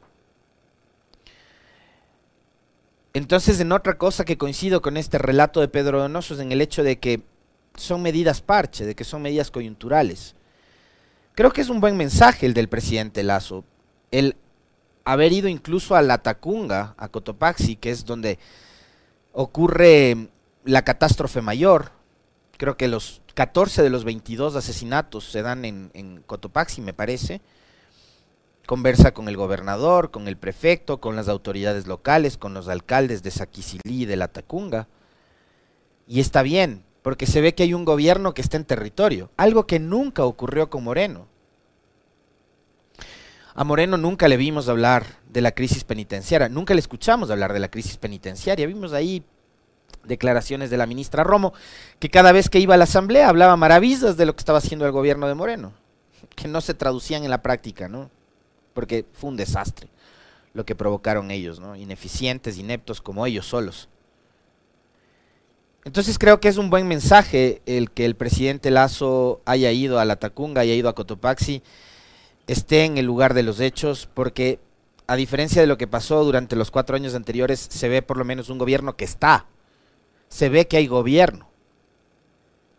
Entonces, 3.12 3.60
en 3.60 3.72
otra 3.72 3.98
cosa 3.98 4.24
que 4.24 4.38
coincido 4.38 4.80
con 4.80 4.96
este 4.96 5.18
relato 5.18 5.60
de 5.60 5.68
Pedro 5.68 6.00
Donoso 6.00 6.32
es 6.32 6.40
en 6.40 6.52
el 6.52 6.62
hecho 6.62 6.82
de 6.82 6.98
que 6.98 7.22
son 7.82 8.02
medidas 8.02 8.40
parche, 8.40 8.84
de 8.84 8.94
que 8.94 9.04
son 9.04 9.22
medidas 9.22 9.50
coyunturales. 9.50 10.34
Creo 11.34 11.52
que 11.52 11.60
es 11.60 11.68
un 11.68 11.80
buen 11.80 11.96
mensaje 11.96 12.46
el 12.46 12.54
del 12.54 12.68
presidente 12.68 13.22
Lazo, 13.22 13.64
el 14.10 14.36
haber 15.04 15.32
ido 15.32 15.48
incluso 15.48 15.96
a 15.96 16.02
La 16.02 16.18
Tacunga, 16.18 16.94
a 16.98 17.08
Cotopaxi, 17.08 17.76
que 17.76 17.90
es 17.90 18.04
donde 18.04 18.38
ocurre 19.32 20.28
la 20.64 20.82
catástrofe 20.82 21.40
mayor. 21.40 21.92
Creo 22.56 22.76
que 22.76 22.88
los 22.88 23.22
14 23.34 23.82
de 23.82 23.90
los 23.90 24.04
22 24.04 24.56
asesinatos 24.56 25.30
se 25.30 25.42
dan 25.42 25.64
en, 25.64 25.90
en 25.94 26.22
Cotopaxi, 26.22 26.80
me 26.80 26.92
parece 26.92 27.40
conversa 28.68 29.14
con 29.14 29.28
el 29.28 29.36
gobernador, 29.38 30.10
con 30.10 30.28
el 30.28 30.36
prefecto, 30.36 31.00
con 31.00 31.16
las 31.16 31.28
autoridades 31.28 31.86
locales, 31.86 32.36
con 32.36 32.52
los 32.52 32.68
alcaldes 32.68 33.22
de 33.22 33.30
Saquisilí 33.30 34.02
y 34.02 34.04
de 34.04 34.16
La 34.16 34.28
Tacunga. 34.28 34.88
Y 36.06 36.20
está 36.20 36.42
bien, 36.42 36.84
porque 37.02 37.26
se 37.26 37.40
ve 37.40 37.54
que 37.54 37.62
hay 37.62 37.74
un 37.74 37.84
gobierno 37.84 38.34
que 38.34 38.42
está 38.42 38.56
en 38.56 38.64
territorio, 38.64 39.30
algo 39.36 39.66
que 39.66 39.78
nunca 39.78 40.24
ocurrió 40.24 40.70
con 40.70 40.84
Moreno. 40.84 41.26
A 43.54 43.64
Moreno 43.64 43.96
nunca 43.96 44.28
le 44.28 44.36
vimos 44.36 44.68
hablar 44.68 45.04
de 45.28 45.40
la 45.40 45.52
crisis 45.52 45.84
penitenciaria, 45.84 46.48
nunca 46.48 46.74
le 46.74 46.80
escuchamos 46.80 47.30
hablar 47.30 47.52
de 47.52 47.60
la 47.60 47.70
crisis 47.70 47.96
penitenciaria. 47.96 48.66
Vimos 48.66 48.92
ahí 48.92 49.24
declaraciones 50.04 50.70
de 50.70 50.76
la 50.76 50.86
ministra 50.86 51.24
Romo, 51.24 51.52
que 51.98 52.08
cada 52.08 52.32
vez 52.32 52.48
que 52.48 52.60
iba 52.60 52.74
a 52.74 52.78
la 52.78 52.84
asamblea 52.84 53.28
hablaba 53.28 53.56
maravillas 53.56 54.16
de 54.16 54.26
lo 54.26 54.34
que 54.34 54.40
estaba 54.40 54.58
haciendo 54.58 54.86
el 54.86 54.92
gobierno 54.92 55.26
de 55.26 55.34
Moreno, 55.34 55.72
que 56.36 56.46
no 56.46 56.60
se 56.60 56.74
traducían 56.74 57.24
en 57.24 57.30
la 57.30 57.42
práctica, 57.42 57.88
¿no? 57.88 58.10
porque 58.78 59.04
fue 59.12 59.30
un 59.30 59.36
desastre 59.36 59.88
lo 60.54 60.64
que 60.64 60.76
provocaron 60.76 61.32
ellos, 61.32 61.58
¿no? 61.58 61.74
Ineficientes, 61.74 62.58
ineptos 62.58 63.00
como 63.00 63.26
ellos 63.26 63.44
solos. 63.44 63.88
Entonces 65.84 66.18
creo 66.18 66.40
que 66.40 66.48
es 66.48 66.56
un 66.56 66.70
buen 66.70 66.86
mensaje 66.86 67.62
el 67.66 67.90
que 67.90 68.04
el 68.04 68.16
presidente 68.16 68.70
Lazo 68.70 69.40
haya 69.44 69.72
ido 69.72 69.98
a 69.98 70.04
la 70.04 70.16
Tacunga, 70.16 70.62
haya 70.62 70.74
ido 70.74 70.88
a 70.88 70.94
Cotopaxi, 70.94 71.62
esté 72.46 72.84
en 72.84 72.98
el 72.98 73.06
lugar 73.06 73.34
de 73.34 73.42
los 73.42 73.60
hechos, 73.60 74.08
porque 74.12 74.58
a 75.06 75.16
diferencia 75.16 75.62
de 75.62 75.66
lo 75.66 75.78
que 75.78 75.86
pasó 75.86 76.22
durante 76.24 76.56
los 76.56 76.70
cuatro 76.70 76.94
años 76.94 77.14
anteriores, 77.14 77.58
se 77.58 77.88
ve 77.88 78.02
por 78.02 78.18
lo 78.18 78.24
menos 78.24 78.50
un 78.50 78.58
gobierno 78.58 78.96
que 78.96 79.06
está, 79.06 79.46
se 80.28 80.50
ve 80.50 80.68
que 80.68 80.76
hay 80.76 80.86
gobierno. 80.86 81.48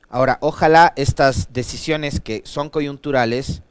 Ahora, 0.10 0.38
ojalá 0.41 0.94
estas 0.96 1.53
decisiones 1.53 2.20
que 2.20 2.41
son 2.46 2.70
coyunturales 2.70 3.63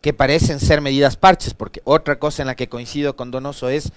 que 0.00 0.12
parecen 0.12 0.60
ser 0.60 0.80
medidas 0.80 1.16
parches, 1.16 1.54
porque 1.54 1.80
otra 1.84 2.20
cosa 2.20 2.42
en 2.42 2.46
la 2.46 2.54
que 2.54 2.68
coincido 2.68 3.16
con 3.16 3.32
Donoso 3.32 3.68
es 3.68 3.92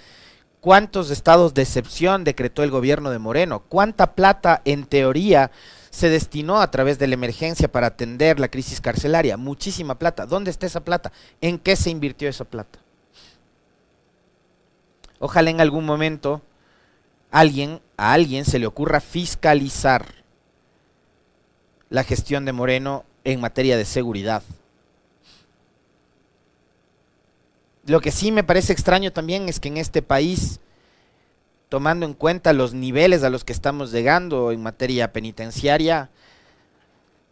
cuántos 0.62 1.10
estados 1.10 1.54
de 1.54 1.64
excepción 1.64 2.24
decretó 2.24 2.64
el 2.64 2.72
gobierno 2.72 3.10
de 3.10 3.20
Moreno, 3.20 3.64
cuánta 3.68 4.16
plata 4.16 4.62
en 4.64 4.86
teoría 4.86 5.52
se 5.90 6.10
destinó 6.10 6.62
a 6.62 6.72
través 6.72 7.00
de 7.00 7.08
la 7.08 7.16
emergencia 7.16 7.70
para 7.70 7.88
atender 7.88 8.40
la 8.40 8.48
crisis 8.48 8.80
carcelaria, 8.80 9.36
muchísima 9.36 9.96
plata. 9.96 10.26
¿Dónde 10.26 10.52
está 10.52 10.68
esa 10.68 10.80
plata? 10.80 11.12
¿En 11.42 11.60
qué 11.60 11.76
se 11.76 11.90
invirtió 11.90 12.30
esa 12.30 12.46
plata? 12.46 12.80
Ojalá 15.20 15.50
en 15.50 15.60
algún 15.60 15.86
momento 15.86 16.42
alguien, 17.30 17.82
a 17.98 18.14
alguien 18.14 18.46
se 18.46 18.60
le 18.60 18.68
ocurra 18.68 19.02
fiscalizar 19.02 20.06
la 21.90 22.04
gestión 22.04 22.46
de 22.46 22.54
Moreno 22.54 23.04
en 23.24 23.42
materia 23.42 23.76
de 23.78 23.86
seguridad. 23.86 24.44
Lo 27.92 28.00
que 28.00 28.12
sí 28.12 28.32
me 28.32 28.46
parece 28.46 28.72
extraño 28.72 29.12
también 29.12 29.50
es 29.50 29.60
que 29.60 29.68
en 29.68 29.76
este 29.76 30.02
país, 30.02 30.62
tomando 31.68 32.06
en 32.06 32.14
cuenta 32.14 32.54
los 32.54 32.74
niveles 32.74 33.22
a 33.22 33.30
los 33.30 33.44
que 33.44 33.52
estamos 33.52 33.92
llegando 33.92 34.54
en 34.54 34.64
materia 34.64 35.12
penitenciaria, 35.12 36.10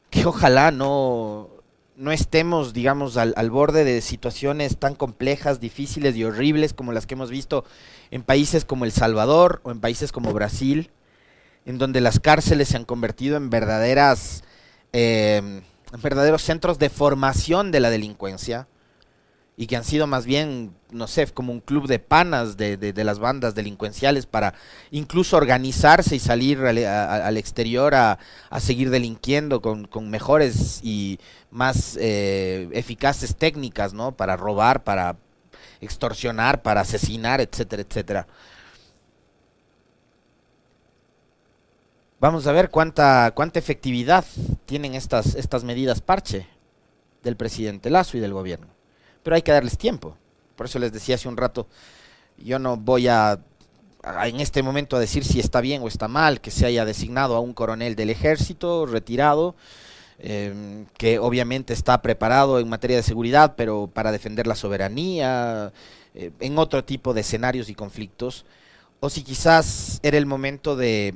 que 0.09 0.25
ojalá 0.25 0.71
no, 0.71 1.47
no 1.95 2.11
estemos, 2.11 2.73
digamos, 2.73 3.15
al, 3.15 3.49
borde 3.49 3.85
de 3.85 4.01
situaciones 4.01 4.75
tan 4.75 4.95
complejas, 4.95 5.61
difíciles 5.61 6.17
y 6.17 6.25
horribles 6.25 6.73
como 6.73 6.91
las 6.91 7.07
que 7.07 7.13
hemos 7.13 7.29
visto 7.29 7.63
en 8.11 8.23
países 8.23 8.65
como 8.65 8.83
El 8.83 8.91
Salvador 8.91 9.61
o 9.63 9.71
en 9.71 9.79
países 9.79 10.11
como 10.11 10.33
Brasil, 10.33 10.91
en 11.65 11.77
donde 11.77 12.01
las 12.01 12.19
cárceles 12.19 12.67
se 12.67 12.75
han 12.75 12.83
convertido 12.83 13.37
en 13.37 13.49
verdaderas, 13.49 14.43
eh, 14.91 15.37
en 15.93 16.01
verdaderos 16.01 16.41
centros 16.41 16.79
de 16.79 16.89
formación 16.89 17.71
de 17.71 17.79
la 17.79 17.89
delincuencia 17.89 18.67
y 19.59 19.67
que 19.67 19.75
han 19.75 19.83
sido 19.83 20.07
más 20.07 20.25
bien, 20.25 20.73
no 20.89 21.05
sé, 21.05 21.27
como 21.27 21.51
un 21.51 21.59
club 21.59 21.85
de 21.85 21.99
panas 21.99 22.55
de, 22.55 22.93
las 22.95 23.19
bandas 23.19 23.55
delincuenciales 23.55 24.25
para 24.25 24.53
incluso 24.89 25.35
organizarse 25.35 26.15
y 26.15 26.19
salir 26.19 26.59
al, 26.59 27.35
exterior 27.35 27.93
a, 27.93 28.19
seguir 28.61 28.89
delinquiendo 28.89 29.61
con, 29.61 29.85
con, 29.85 30.09
mejores 30.09 30.79
y 30.81 31.19
más 31.51 31.97
eh, 31.99 32.69
eficaces 32.71 33.35
técnicas, 33.35 33.91
¿no? 33.91 34.13
Para 34.13 34.37
robar, 34.37 34.85
para 34.85 35.17
extorsionar, 35.81 36.61
para 36.61 36.79
asesinar, 36.79 37.41
etcétera, 37.41 37.81
etcétera. 37.81 38.27
Vamos 42.21 42.47
a 42.47 42.53
ver 42.53 42.69
cuánta, 42.69 43.33
cuánta 43.35 43.59
efectividad 43.59 44.23
tienen 44.65 44.95
estas, 44.95 45.35
estas 45.35 45.65
medidas 45.65 45.99
parche 45.99 46.47
del 47.23 47.35
presidente 47.35 47.89
Lazo 47.89 48.15
y 48.15 48.21
del 48.21 48.31
gobierno 48.31 48.78
pero 49.23 49.35
hay 49.35 49.41
que 49.41 49.51
darles 49.51 49.77
tiempo. 49.77 50.15
Por 50.55 50.65
eso 50.65 50.79
les 50.79 50.91
decía 50.91 51.15
hace 51.15 51.27
un 51.27 51.37
rato, 51.37 51.67
yo 52.37 52.59
no 52.59 52.77
voy 52.77 53.07
a, 53.07 53.39
en 54.25 54.39
este 54.39 54.63
momento 54.63 54.97
a 54.97 54.99
decir 54.99 55.23
si 55.23 55.39
está 55.39 55.61
bien 55.61 55.81
o 55.81 55.87
está 55.87 56.07
mal 56.07 56.41
que 56.41 56.51
se 56.51 56.65
haya 56.65 56.85
designado 56.85 57.35
a 57.35 57.39
un 57.39 57.53
coronel 57.53 57.95
del 57.95 58.09
ejército 58.09 58.85
retirado, 58.85 59.55
eh, 60.19 60.85
que 60.97 61.17
obviamente 61.19 61.73
está 61.73 62.01
preparado 62.01 62.59
en 62.59 62.67
materia 62.67 62.97
de 62.97 63.03
seguridad, 63.03 63.53
pero 63.55 63.87
para 63.87 64.11
defender 64.11 64.47
la 64.47 64.55
soberanía, 64.55 65.71
eh, 66.13 66.31
en 66.39 66.57
otro 66.57 66.83
tipo 66.83 67.13
de 67.13 67.21
escenarios 67.21 67.69
y 67.69 67.75
conflictos, 67.75 68.45
o 68.99 69.09
si 69.09 69.23
quizás 69.23 69.99
era 70.03 70.17
el 70.17 70.25
momento 70.25 70.75
de 70.75 71.15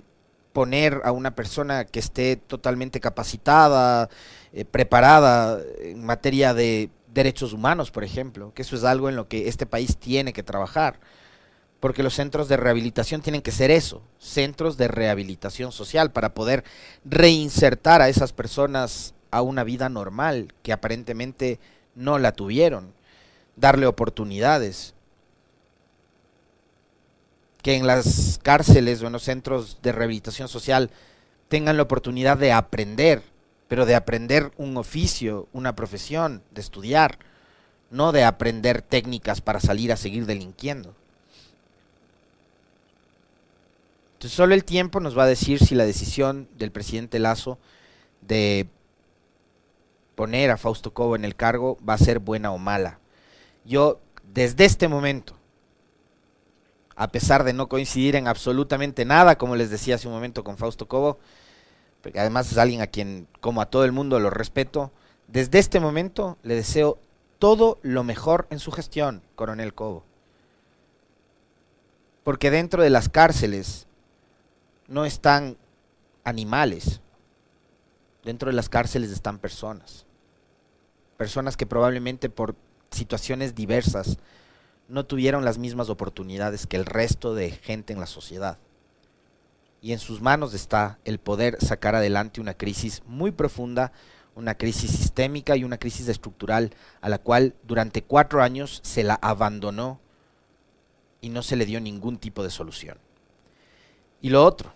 poner 0.53 1.01
a 1.03 1.11
una 1.11 1.35
persona 1.35 1.83
que 1.83 1.99
esté 1.99 2.37
totalmente 2.37 2.99
capacitada, 2.99 4.09
eh, 4.53 4.65
preparada 4.65 5.59
en 5.81 6.05
materia 6.05 6.53
de 6.53 6.89
derechos 7.13 7.53
humanos, 7.53 7.91
por 7.91 8.03
ejemplo, 8.03 8.53
que 8.53 8.63
eso 8.63 8.75
es 8.75 8.83
algo 8.83 9.09
en 9.09 9.15
lo 9.15 9.27
que 9.27 9.47
este 9.47 9.65
país 9.65 9.97
tiene 9.97 10.33
que 10.33 10.43
trabajar, 10.43 10.99
porque 11.79 12.03
los 12.03 12.13
centros 12.13 12.47
de 12.47 12.57
rehabilitación 12.57 13.21
tienen 13.21 13.41
que 13.41 13.51
ser 13.51 13.71
eso, 13.71 14.01
centros 14.17 14.77
de 14.77 14.87
rehabilitación 14.87 15.71
social, 15.71 16.11
para 16.11 16.33
poder 16.33 16.63
reinsertar 17.05 18.01
a 18.01 18.09
esas 18.09 18.33
personas 18.33 19.13
a 19.31 19.41
una 19.41 19.63
vida 19.63 19.89
normal, 19.89 20.53
que 20.63 20.73
aparentemente 20.73 21.59
no 21.95 22.19
la 22.19 22.31
tuvieron, 22.31 22.93
darle 23.55 23.85
oportunidades, 23.85 24.93
que 27.61 27.75
en 27.75 27.87
las 27.87 28.39
cárceles 28.43 29.01
o 29.01 29.07
en 29.07 29.13
los 29.13 29.23
centros 29.23 29.79
de 29.81 29.91
rehabilitación 29.91 30.47
social 30.47 30.89
tengan 31.47 31.77
la 31.77 31.83
oportunidad 31.83 32.37
de 32.37 32.51
aprender, 32.51 33.23
pero 33.73 33.87
de 33.87 33.95
aprender 33.95 34.51
un 34.57 34.77
oficio, 34.77 35.47
una 35.51 35.75
profesión, 35.75 36.43
de 36.51 36.61
estudiar, 36.61 37.17
no 37.89 38.11
de 38.11 38.23
aprender 38.23 38.83
técnicas 38.83 39.41
para 39.41 39.59
salir 39.59 39.91
a 39.91 39.97
seguir 39.97 40.27
delinquiendo. 40.27 40.93
Entonces 44.13 44.37
solo 44.37 44.53
el 44.53 44.63
tiempo 44.63 44.99
nos 44.99 45.17
va 45.17 45.23
a 45.23 45.25
decir 45.25 45.57
si 45.57 45.73
la 45.73 45.85
decisión 45.85 46.47
del 46.55 46.69
presidente 46.69 47.17
Lazo 47.17 47.57
de 48.21 48.67
poner 50.13 50.51
a 50.51 50.57
Fausto 50.57 50.93
Cobo 50.93 51.15
en 51.15 51.25
el 51.25 51.35
cargo 51.35 51.79
va 51.83 51.95
a 51.95 51.97
ser 51.97 52.19
buena 52.19 52.51
o 52.51 52.59
mala. 52.59 52.99
Yo, 53.65 53.99
desde 54.35 54.65
este 54.65 54.87
momento, 54.87 55.33
a 56.95 57.07
pesar 57.07 57.43
de 57.43 57.53
no 57.53 57.69
coincidir 57.69 58.17
en 58.17 58.27
absolutamente 58.27 59.03
nada, 59.03 59.39
como 59.39 59.55
les 59.55 59.71
decía 59.71 59.95
hace 59.95 60.07
un 60.07 60.13
momento 60.13 60.43
con 60.43 60.57
Fausto 60.57 60.87
Cobo, 60.87 61.17
además 62.15 62.51
es 62.51 62.57
alguien 62.57 62.81
a 62.81 62.87
quien, 62.87 63.27
como 63.39 63.61
a 63.61 63.67
todo 63.67 63.85
el 63.85 63.91
mundo, 63.91 64.19
lo 64.19 64.29
respeto. 64.29 64.91
Desde 65.27 65.59
este 65.59 65.79
momento 65.79 66.37
le 66.43 66.55
deseo 66.55 66.99
todo 67.39 67.79
lo 67.81 68.03
mejor 68.03 68.47
en 68.49 68.59
su 68.59 68.71
gestión, 68.71 69.21
coronel 69.35 69.73
Cobo. 69.73 70.03
Porque 72.23 72.51
dentro 72.51 72.83
de 72.83 72.89
las 72.89 73.09
cárceles 73.09 73.87
no 74.87 75.05
están 75.05 75.57
animales, 76.23 77.01
Dentro 78.23 78.49
de 78.49 78.55
las 78.55 78.69
cárceles 78.69 79.11
están 79.11 79.37
personas. 79.37 80.05
Personas 81.17 81.57
que 81.57 81.65
probablemente 81.65 82.29
por 82.29 82.55
situaciones 82.89 83.53
diversas 83.53 84.17
no 84.87 85.05
tuvieron 85.05 85.43
las 85.43 85.57
mismas 85.57 85.89
oportunidades 85.89 86.65
que 86.65 86.77
el 86.77 86.85
resto 86.85 87.35
de 87.35 87.51
gente 87.51 87.91
en 87.91 87.99
la 87.99 88.05
sociedad. 88.05 88.57
Y 89.83 89.91
en 89.91 89.99
sus 89.99 90.21
manos 90.21 90.53
está 90.53 90.97
el 91.03 91.19
poder 91.19 91.57
sacar 91.59 91.93
adelante 91.93 92.39
una 92.39 92.53
crisis 92.53 93.03
muy 93.05 93.31
profunda, 93.31 93.91
una 94.33 94.55
crisis 94.55 94.91
sistémica 94.91 95.57
y 95.57 95.65
una 95.65 95.77
crisis 95.77 96.07
estructural 96.07 96.71
a 97.01 97.09
la 97.09 97.17
cual 97.17 97.53
durante 97.63 98.01
cuatro 98.01 98.41
años 98.41 98.79
se 98.81 99.03
la 99.03 99.15
abandonó 99.15 99.99
y 101.19 101.27
no 101.27 101.43
se 101.43 101.57
le 101.57 101.65
dio 101.65 101.81
ningún 101.81 102.17
tipo 102.17 102.45
de 102.45 102.49
solución. 102.49 102.97
Y 104.21 104.29
lo 104.29 104.45
otro, 104.45 104.73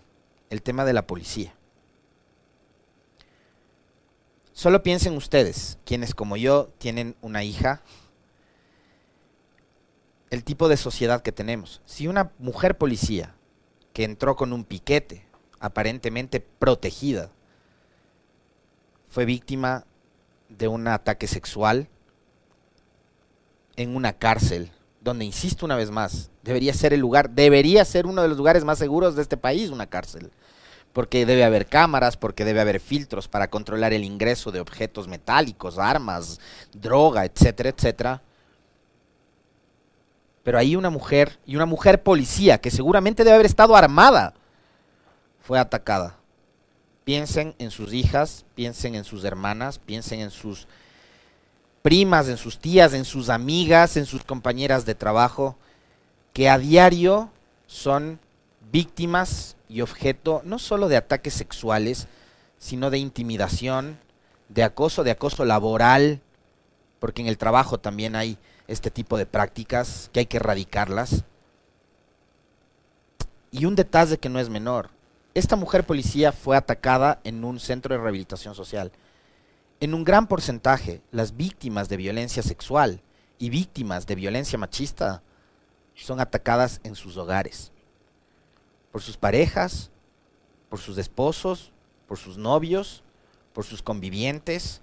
el 0.50 0.60
tema 0.60 0.84
de 0.84 0.92
la 0.92 1.06
policía. 1.06 1.54
Solo 4.52 4.82
piensen 4.82 5.16
ustedes, 5.16 5.78
quienes 5.86 6.14
como 6.14 6.36
yo 6.36 6.68
tienen 6.76 7.16
una 7.22 7.44
hija, 7.44 7.80
el 10.28 10.44
tipo 10.44 10.68
de 10.68 10.76
sociedad 10.76 11.22
que 11.22 11.32
tenemos. 11.32 11.80
Si 11.86 12.08
una 12.08 12.30
mujer 12.38 12.76
policía 12.76 13.37
que 13.92 14.04
entró 14.04 14.36
con 14.36 14.52
un 14.52 14.64
piquete, 14.64 15.24
aparentemente 15.60 16.40
protegida, 16.40 17.30
fue 19.08 19.24
víctima 19.24 19.84
de 20.48 20.68
un 20.68 20.86
ataque 20.88 21.26
sexual 21.26 21.88
en 23.76 23.94
una 23.94 24.12
cárcel, 24.12 24.70
donde, 25.00 25.24
insisto 25.24 25.64
una 25.64 25.76
vez 25.76 25.90
más, 25.90 26.30
debería 26.42 26.74
ser 26.74 26.92
el 26.92 27.00
lugar, 27.00 27.30
debería 27.30 27.84
ser 27.84 28.06
uno 28.06 28.22
de 28.22 28.28
los 28.28 28.36
lugares 28.36 28.64
más 28.64 28.78
seguros 28.78 29.14
de 29.14 29.22
este 29.22 29.36
país, 29.36 29.70
una 29.70 29.86
cárcel. 29.86 30.30
Porque 30.92 31.26
debe 31.26 31.44
haber 31.44 31.66
cámaras, 31.66 32.16
porque 32.16 32.44
debe 32.44 32.60
haber 32.60 32.80
filtros 32.80 33.28
para 33.28 33.48
controlar 33.50 33.92
el 33.92 34.04
ingreso 34.04 34.50
de 34.50 34.60
objetos 34.60 35.06
metálicos, 35.06 35.78
armas, 35.78 36.40
droga, 36.72 37.24
etcétera, 37.24 37.68
etcétera. 37.68 38.22
Pero 40.42 40.58
ahí 40.58 40.76
una 40.76 40.90
mujer, 40.90 41.38
y 41.46 41.56
una 41.56 41.66
mujer 41.66 42.02
policía, 42.02 42.58
que 42.58 42.70
seguramente 42.70 43.24
debe 43.24 43.34
haber 43.34 43.46
estado 43.46 43.76
armada, 43.76 44.34
fue 45.40 45.58
atacada. 45.58 46.16
Piensen 47.04 47.54
en 47.58 47.70
sus 47.70 47.92
hijas, 47.92 48.44
piensen 48.54 48.94
en 48.94 49.04
sus 49.04 49.24
hermanas, 49.24 49.78
piensen 49.78 50.20
en 50.20 50.30
sus 50.30 50.68
primas, 51.82 52.28
en 52.28 52.36
sus 52.36 52.58
tías, 52.58 52.92
en 52.92 53.04
sus 53.04 53.30
amigas, 53.30 53.96
en 53.96 54.04
sus 54.04 54.24
compañeras 54.24 54.84
de 54.84 54.94
trabajo, 54.94 55.56
que 56.32 56.48
a 56.48 56.58
diario 56.58 57.30
son 57.66 58.20
víctimas 58.70 59.56
y 59.68 59.80
objeto 59.80 60.42
no 60.44 60.58
solo 60.58 60.88
de 60.88 60.96
ataques 60.96 61.34
sexuales, 61.34 62.08
sino 62.58 62.90
de 62.90 62.98
intimidación, 62.98 63.98
de 64.48 64.64
acoso, 64.64 65.04
de 65.04 65.10
acoso 65.10 65.44
laboral, 65.44 66.20
porque 66.98 67.22
en 67.22 67.28
el 67.28 67.38
trabajo 67.38 67.78
también 67.78 68.16
hay 68.16 68.38
este 68.68 68.90
tipo 68.90 69.18
de 69.18 69.26
prácticas 69.26 70.10
que 70.12 70.20
hay 70.20 70.26
que 70.26 70.36
erradicarlas. 70.36 71.24
Y 73.50 73.64
un 73.64 73.74
detalle 73.74 74.18
que 74.18 74.28
no 74.28 74.38
es 74.38 74.50
menor, 74.50 74.90
esta 75.34 75.56
mujer 75.56 75.84
policía 75.84 76.32
fue 76.32 76.56
atacada 76.56 77.20
en 77.24 77.44
un 77.44 77.60
centro 77.60 77.94
de 77.94 78.00
rehabilitación 78.00 78.54
social. 78.54 78.92
En 79.80 79.94
un 79.94 80.04
gran 80.04 80.26
porcentaje, 80.26 81.00
las 81.12 81.36
víctimas 81.36 81.88
de 81.88 81.96
violencia 81.96 82.42
sexual 82.42 83.00
y 83.38 83.50
víctimas 83.50 84.06
de 84.06 84.16
violencia 84.16 84.58
machista 84.58 85.22
son 85.94 86.20
atacadas 86.20 86.80
en 86.84 86.94
sus 86.94 87.16
hogares. 87.16 87.72
Por 88.90 89.00
sus 89.00 89.16
parejas, 89.16 89.90
por 90.68 90.80
sus 90.80 90.98
esposos, 90.98 91.72
por 92.06 92.18
sus 92.18 92.36
novios, 92.36 93.02
por 93.52 93.64
sus 93.64 93.82
convivientes, 93.82 94.80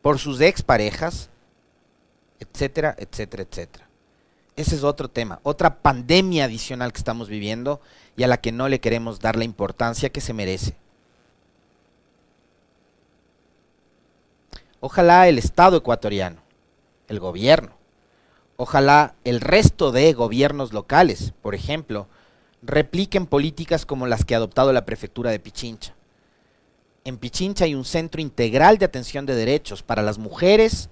por 0.00 0.18
sus 0.18 0.40
exparejas, 0.40 1.30
etcétera, 2.42 2.94
etcétera, 2.98 3.44
etcétera. 3.48 3.88
Ese 4.54 4.74
es 4.74 4.84
otro 4.84 5.08
tema, 5.08 5.40
otra 5.44 5.78
pandemia 5.78 6.44
adicional 6.44 6.92
que 6.92 6.98
estamos 6.98 7.28
viviendo 7.28 7.80
y 8.16 8.22
a 8.22 8.28
la 8.28 8.36
que 8.36 8.52
no 8.52 8.68
le 8.68 8.80
queremos 8.80 9.20
dar 9.20 9.36
la 9.36 9.44
importancia 9.44 10.10
que 10.10 10.20
se 10.20 10.34
merece. 10.34 10.76
Ojalá 14.80 15.28
el 15.28 15.38
Estado 15.38 15.76
ecuatoriano, 15.76 16.42
el 17.08 17.20
gobierno, 17.20 17.72
ojalá 18.56 19.14
el 19.24 19.40
resto 19.40 19.92
de 19.92 20.12
gobiernos 20.12 20.72
locales, 20.72 21.32
por 21.40 21.54
ejemplo, 21.54 22.08
repliquen 22.62 23.26
políticas 23.26 23.86
como 23.86 24.06
las 24.06 24.24
que 24.24 24.34
ha 24.34 24.38
adoptado 24.38 24.72
la 24.72 24.84
prefectura 24.84 25.30
de 25.30 25.38
Pichincha. 25.38 25.94
En 27.04 27.16
Pichincha 27.16 27.64
hay 27.64 27.74
un 27.74 27.84
centro 27.84 28.20
integral 28.20 28.78
de 28.78 28.84
atención 28.84 29.24
de 29.24 29.34
derechos 29.34 29.82
para 29.82 30.02
las 30.02 30.18
mujeres 30.18 30.90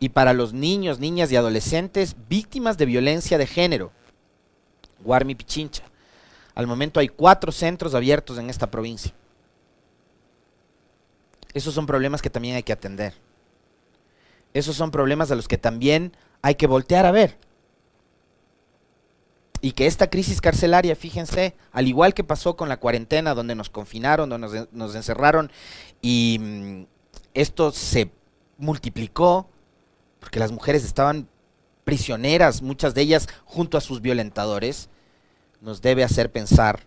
y 0.00 0.08
para 0.08 0.32
los 0.32 0.54
niños, 0.54 0.98
niñas 0.98 1.30
y 1.30 1.36
adolescentes 1.36 2.16
víctimas 2.28 2.78
de 2.78 2.86
violencia 2.86 3.36
de 3.36 3.46
género. 3.46 3.92
Guarmi 5.04 5.34
Pichincha. 5.34 5.84
Al 6.54 6.66
momento 6.66 7.00
hay 7.00 7.08
cuatro 7.08 7.52
centros 7.52 7.94
abiertos 7.94 8.38
en 8.38 8.48
esta 8.48 8.70
provincia. 8.70 9.12
Esos 11.52 11.74
son 11.74 11.84
problemas 11.86 12.22
que 12.22 12.30
también 12.30 12.56
hay 12.56 12.62
que 12.62 12.72
atender. 12.72 13.14
Esos 14.54 14.74
son 14.74 14.90
problemas 14.90 15.30
a 15.30 15.34
los 15.34 15.46
que 15.46 15.58
también 15.58 16.16
hay 16.40 16.54
que 16.54 16.66
voltear 16.66 17.04
a 17.04 17.12
ver. 17.12 17.36
Y 19.60 19.72
que 19.72 19.86
esta 19.86 20.08
crisis 20.08 20.40
carcelaria, 20.40 20.96
fíjense, 20.96 21.54
al 21.72 21.86
igual 21.86 22.14
que 22.14 22.24
pasó 22.24 22.56
con 22.56 22.70
la 22.70 22.78
cuarentena, 22.78 23.34
donde 23.34 23.54
nos 23.54 23.68
confinaron, 23.68 24.30
donde 24.30 24.48
nos, 24.48 24.72
nos 24.72 24.94
encerraron, 24.94 25.52
y 26.00 26.38
mm, 26.40 26.82
esto 27.34 27.70
se 27.70 28.10
multiplicó, 28.56 29.50
porque 30.20 30.38
las 30.38 30.52
mujeres 30.52 30.84
estaban 30.84 31.28
prisioneras, 31.84 32.62
muchas 32.62 32.94
de 32.94 33.02
ellas 33.02 33.28
junto 33.44 33.76
a 33.76 33.80
sus 33.80 34.00
violentadores, 34.00 34.88
nos 35.60 35.80
debe 35.80 36.04
hacer 36.04 36.30
pensar 36.30 36.86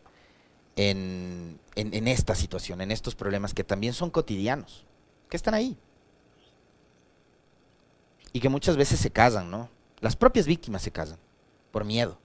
en, 0.75 1.59
esta 1.75 2.35
situación, 2.35 2.81
en 2.81 2.91
estos 2.91 3.15
problemas 3.15 3.53
que 3.53 3.63
también 3.63 3.93
son 3.93 4.09
cotidianos, 4.09 4.85
que 5.29 5.37
están 5.37 5.53
ahí. 5.53 5.77
Y 8.31 8.39
que 8.39 8.49
muchas 8.49 8.77
veces 8.77 8.99
se 8.99 9.11
casan, 9.11 9.51
¿no? 9.51 9.69
Las 9.99 10.15
propias 10.15 10.47
víctimas 10.47 10.81
se 10.81 10.91
casan, 10.91 11.17
por 11.71 11.85
miedo. 11.85 12.17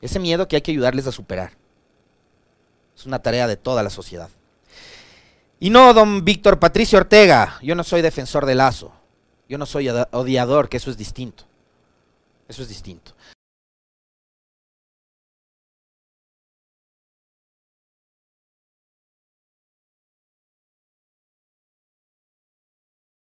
Ese 0.00 0.18
miedo 0.18 0.48
que 0.48 0.56
hay 0.56 0.62
que 0.62 0.70
ayudarles 0.70 1.06
a 1.06 1.12
superar. 1.12 1.52
Es 2.96 3.04
una 3.04 3.18
tarea 3.18 3.46
de 3.46 3.56
toda 3.56 3.82
la 3.82 3.90
sociedad. 3.90 4.30
Y 5.58 5.68
no, 5.68 5.92
don 5.92 6.24
Víctor 6.24 6.58
Patricio 6.58 6.98
Ortega, 6.98 7.58
yo 7.62 7.74
no 7.74 7.84
soy 7.84 8.00
defensor 8.00 8.46
de 8.46 8.54
Lazo. 8.54 8.92
Yo 9.50 9.58
no 9.58 9.66
soy 9.66 9.88
odiador, 9.88 10.68
que 10.68 10.76
eso 10.76 10.92
es 10.92 10.96
distinto. 10.96 11.42
Eso 12.46 12.62
es 12.62 12.68
distinto. 12.68 13.14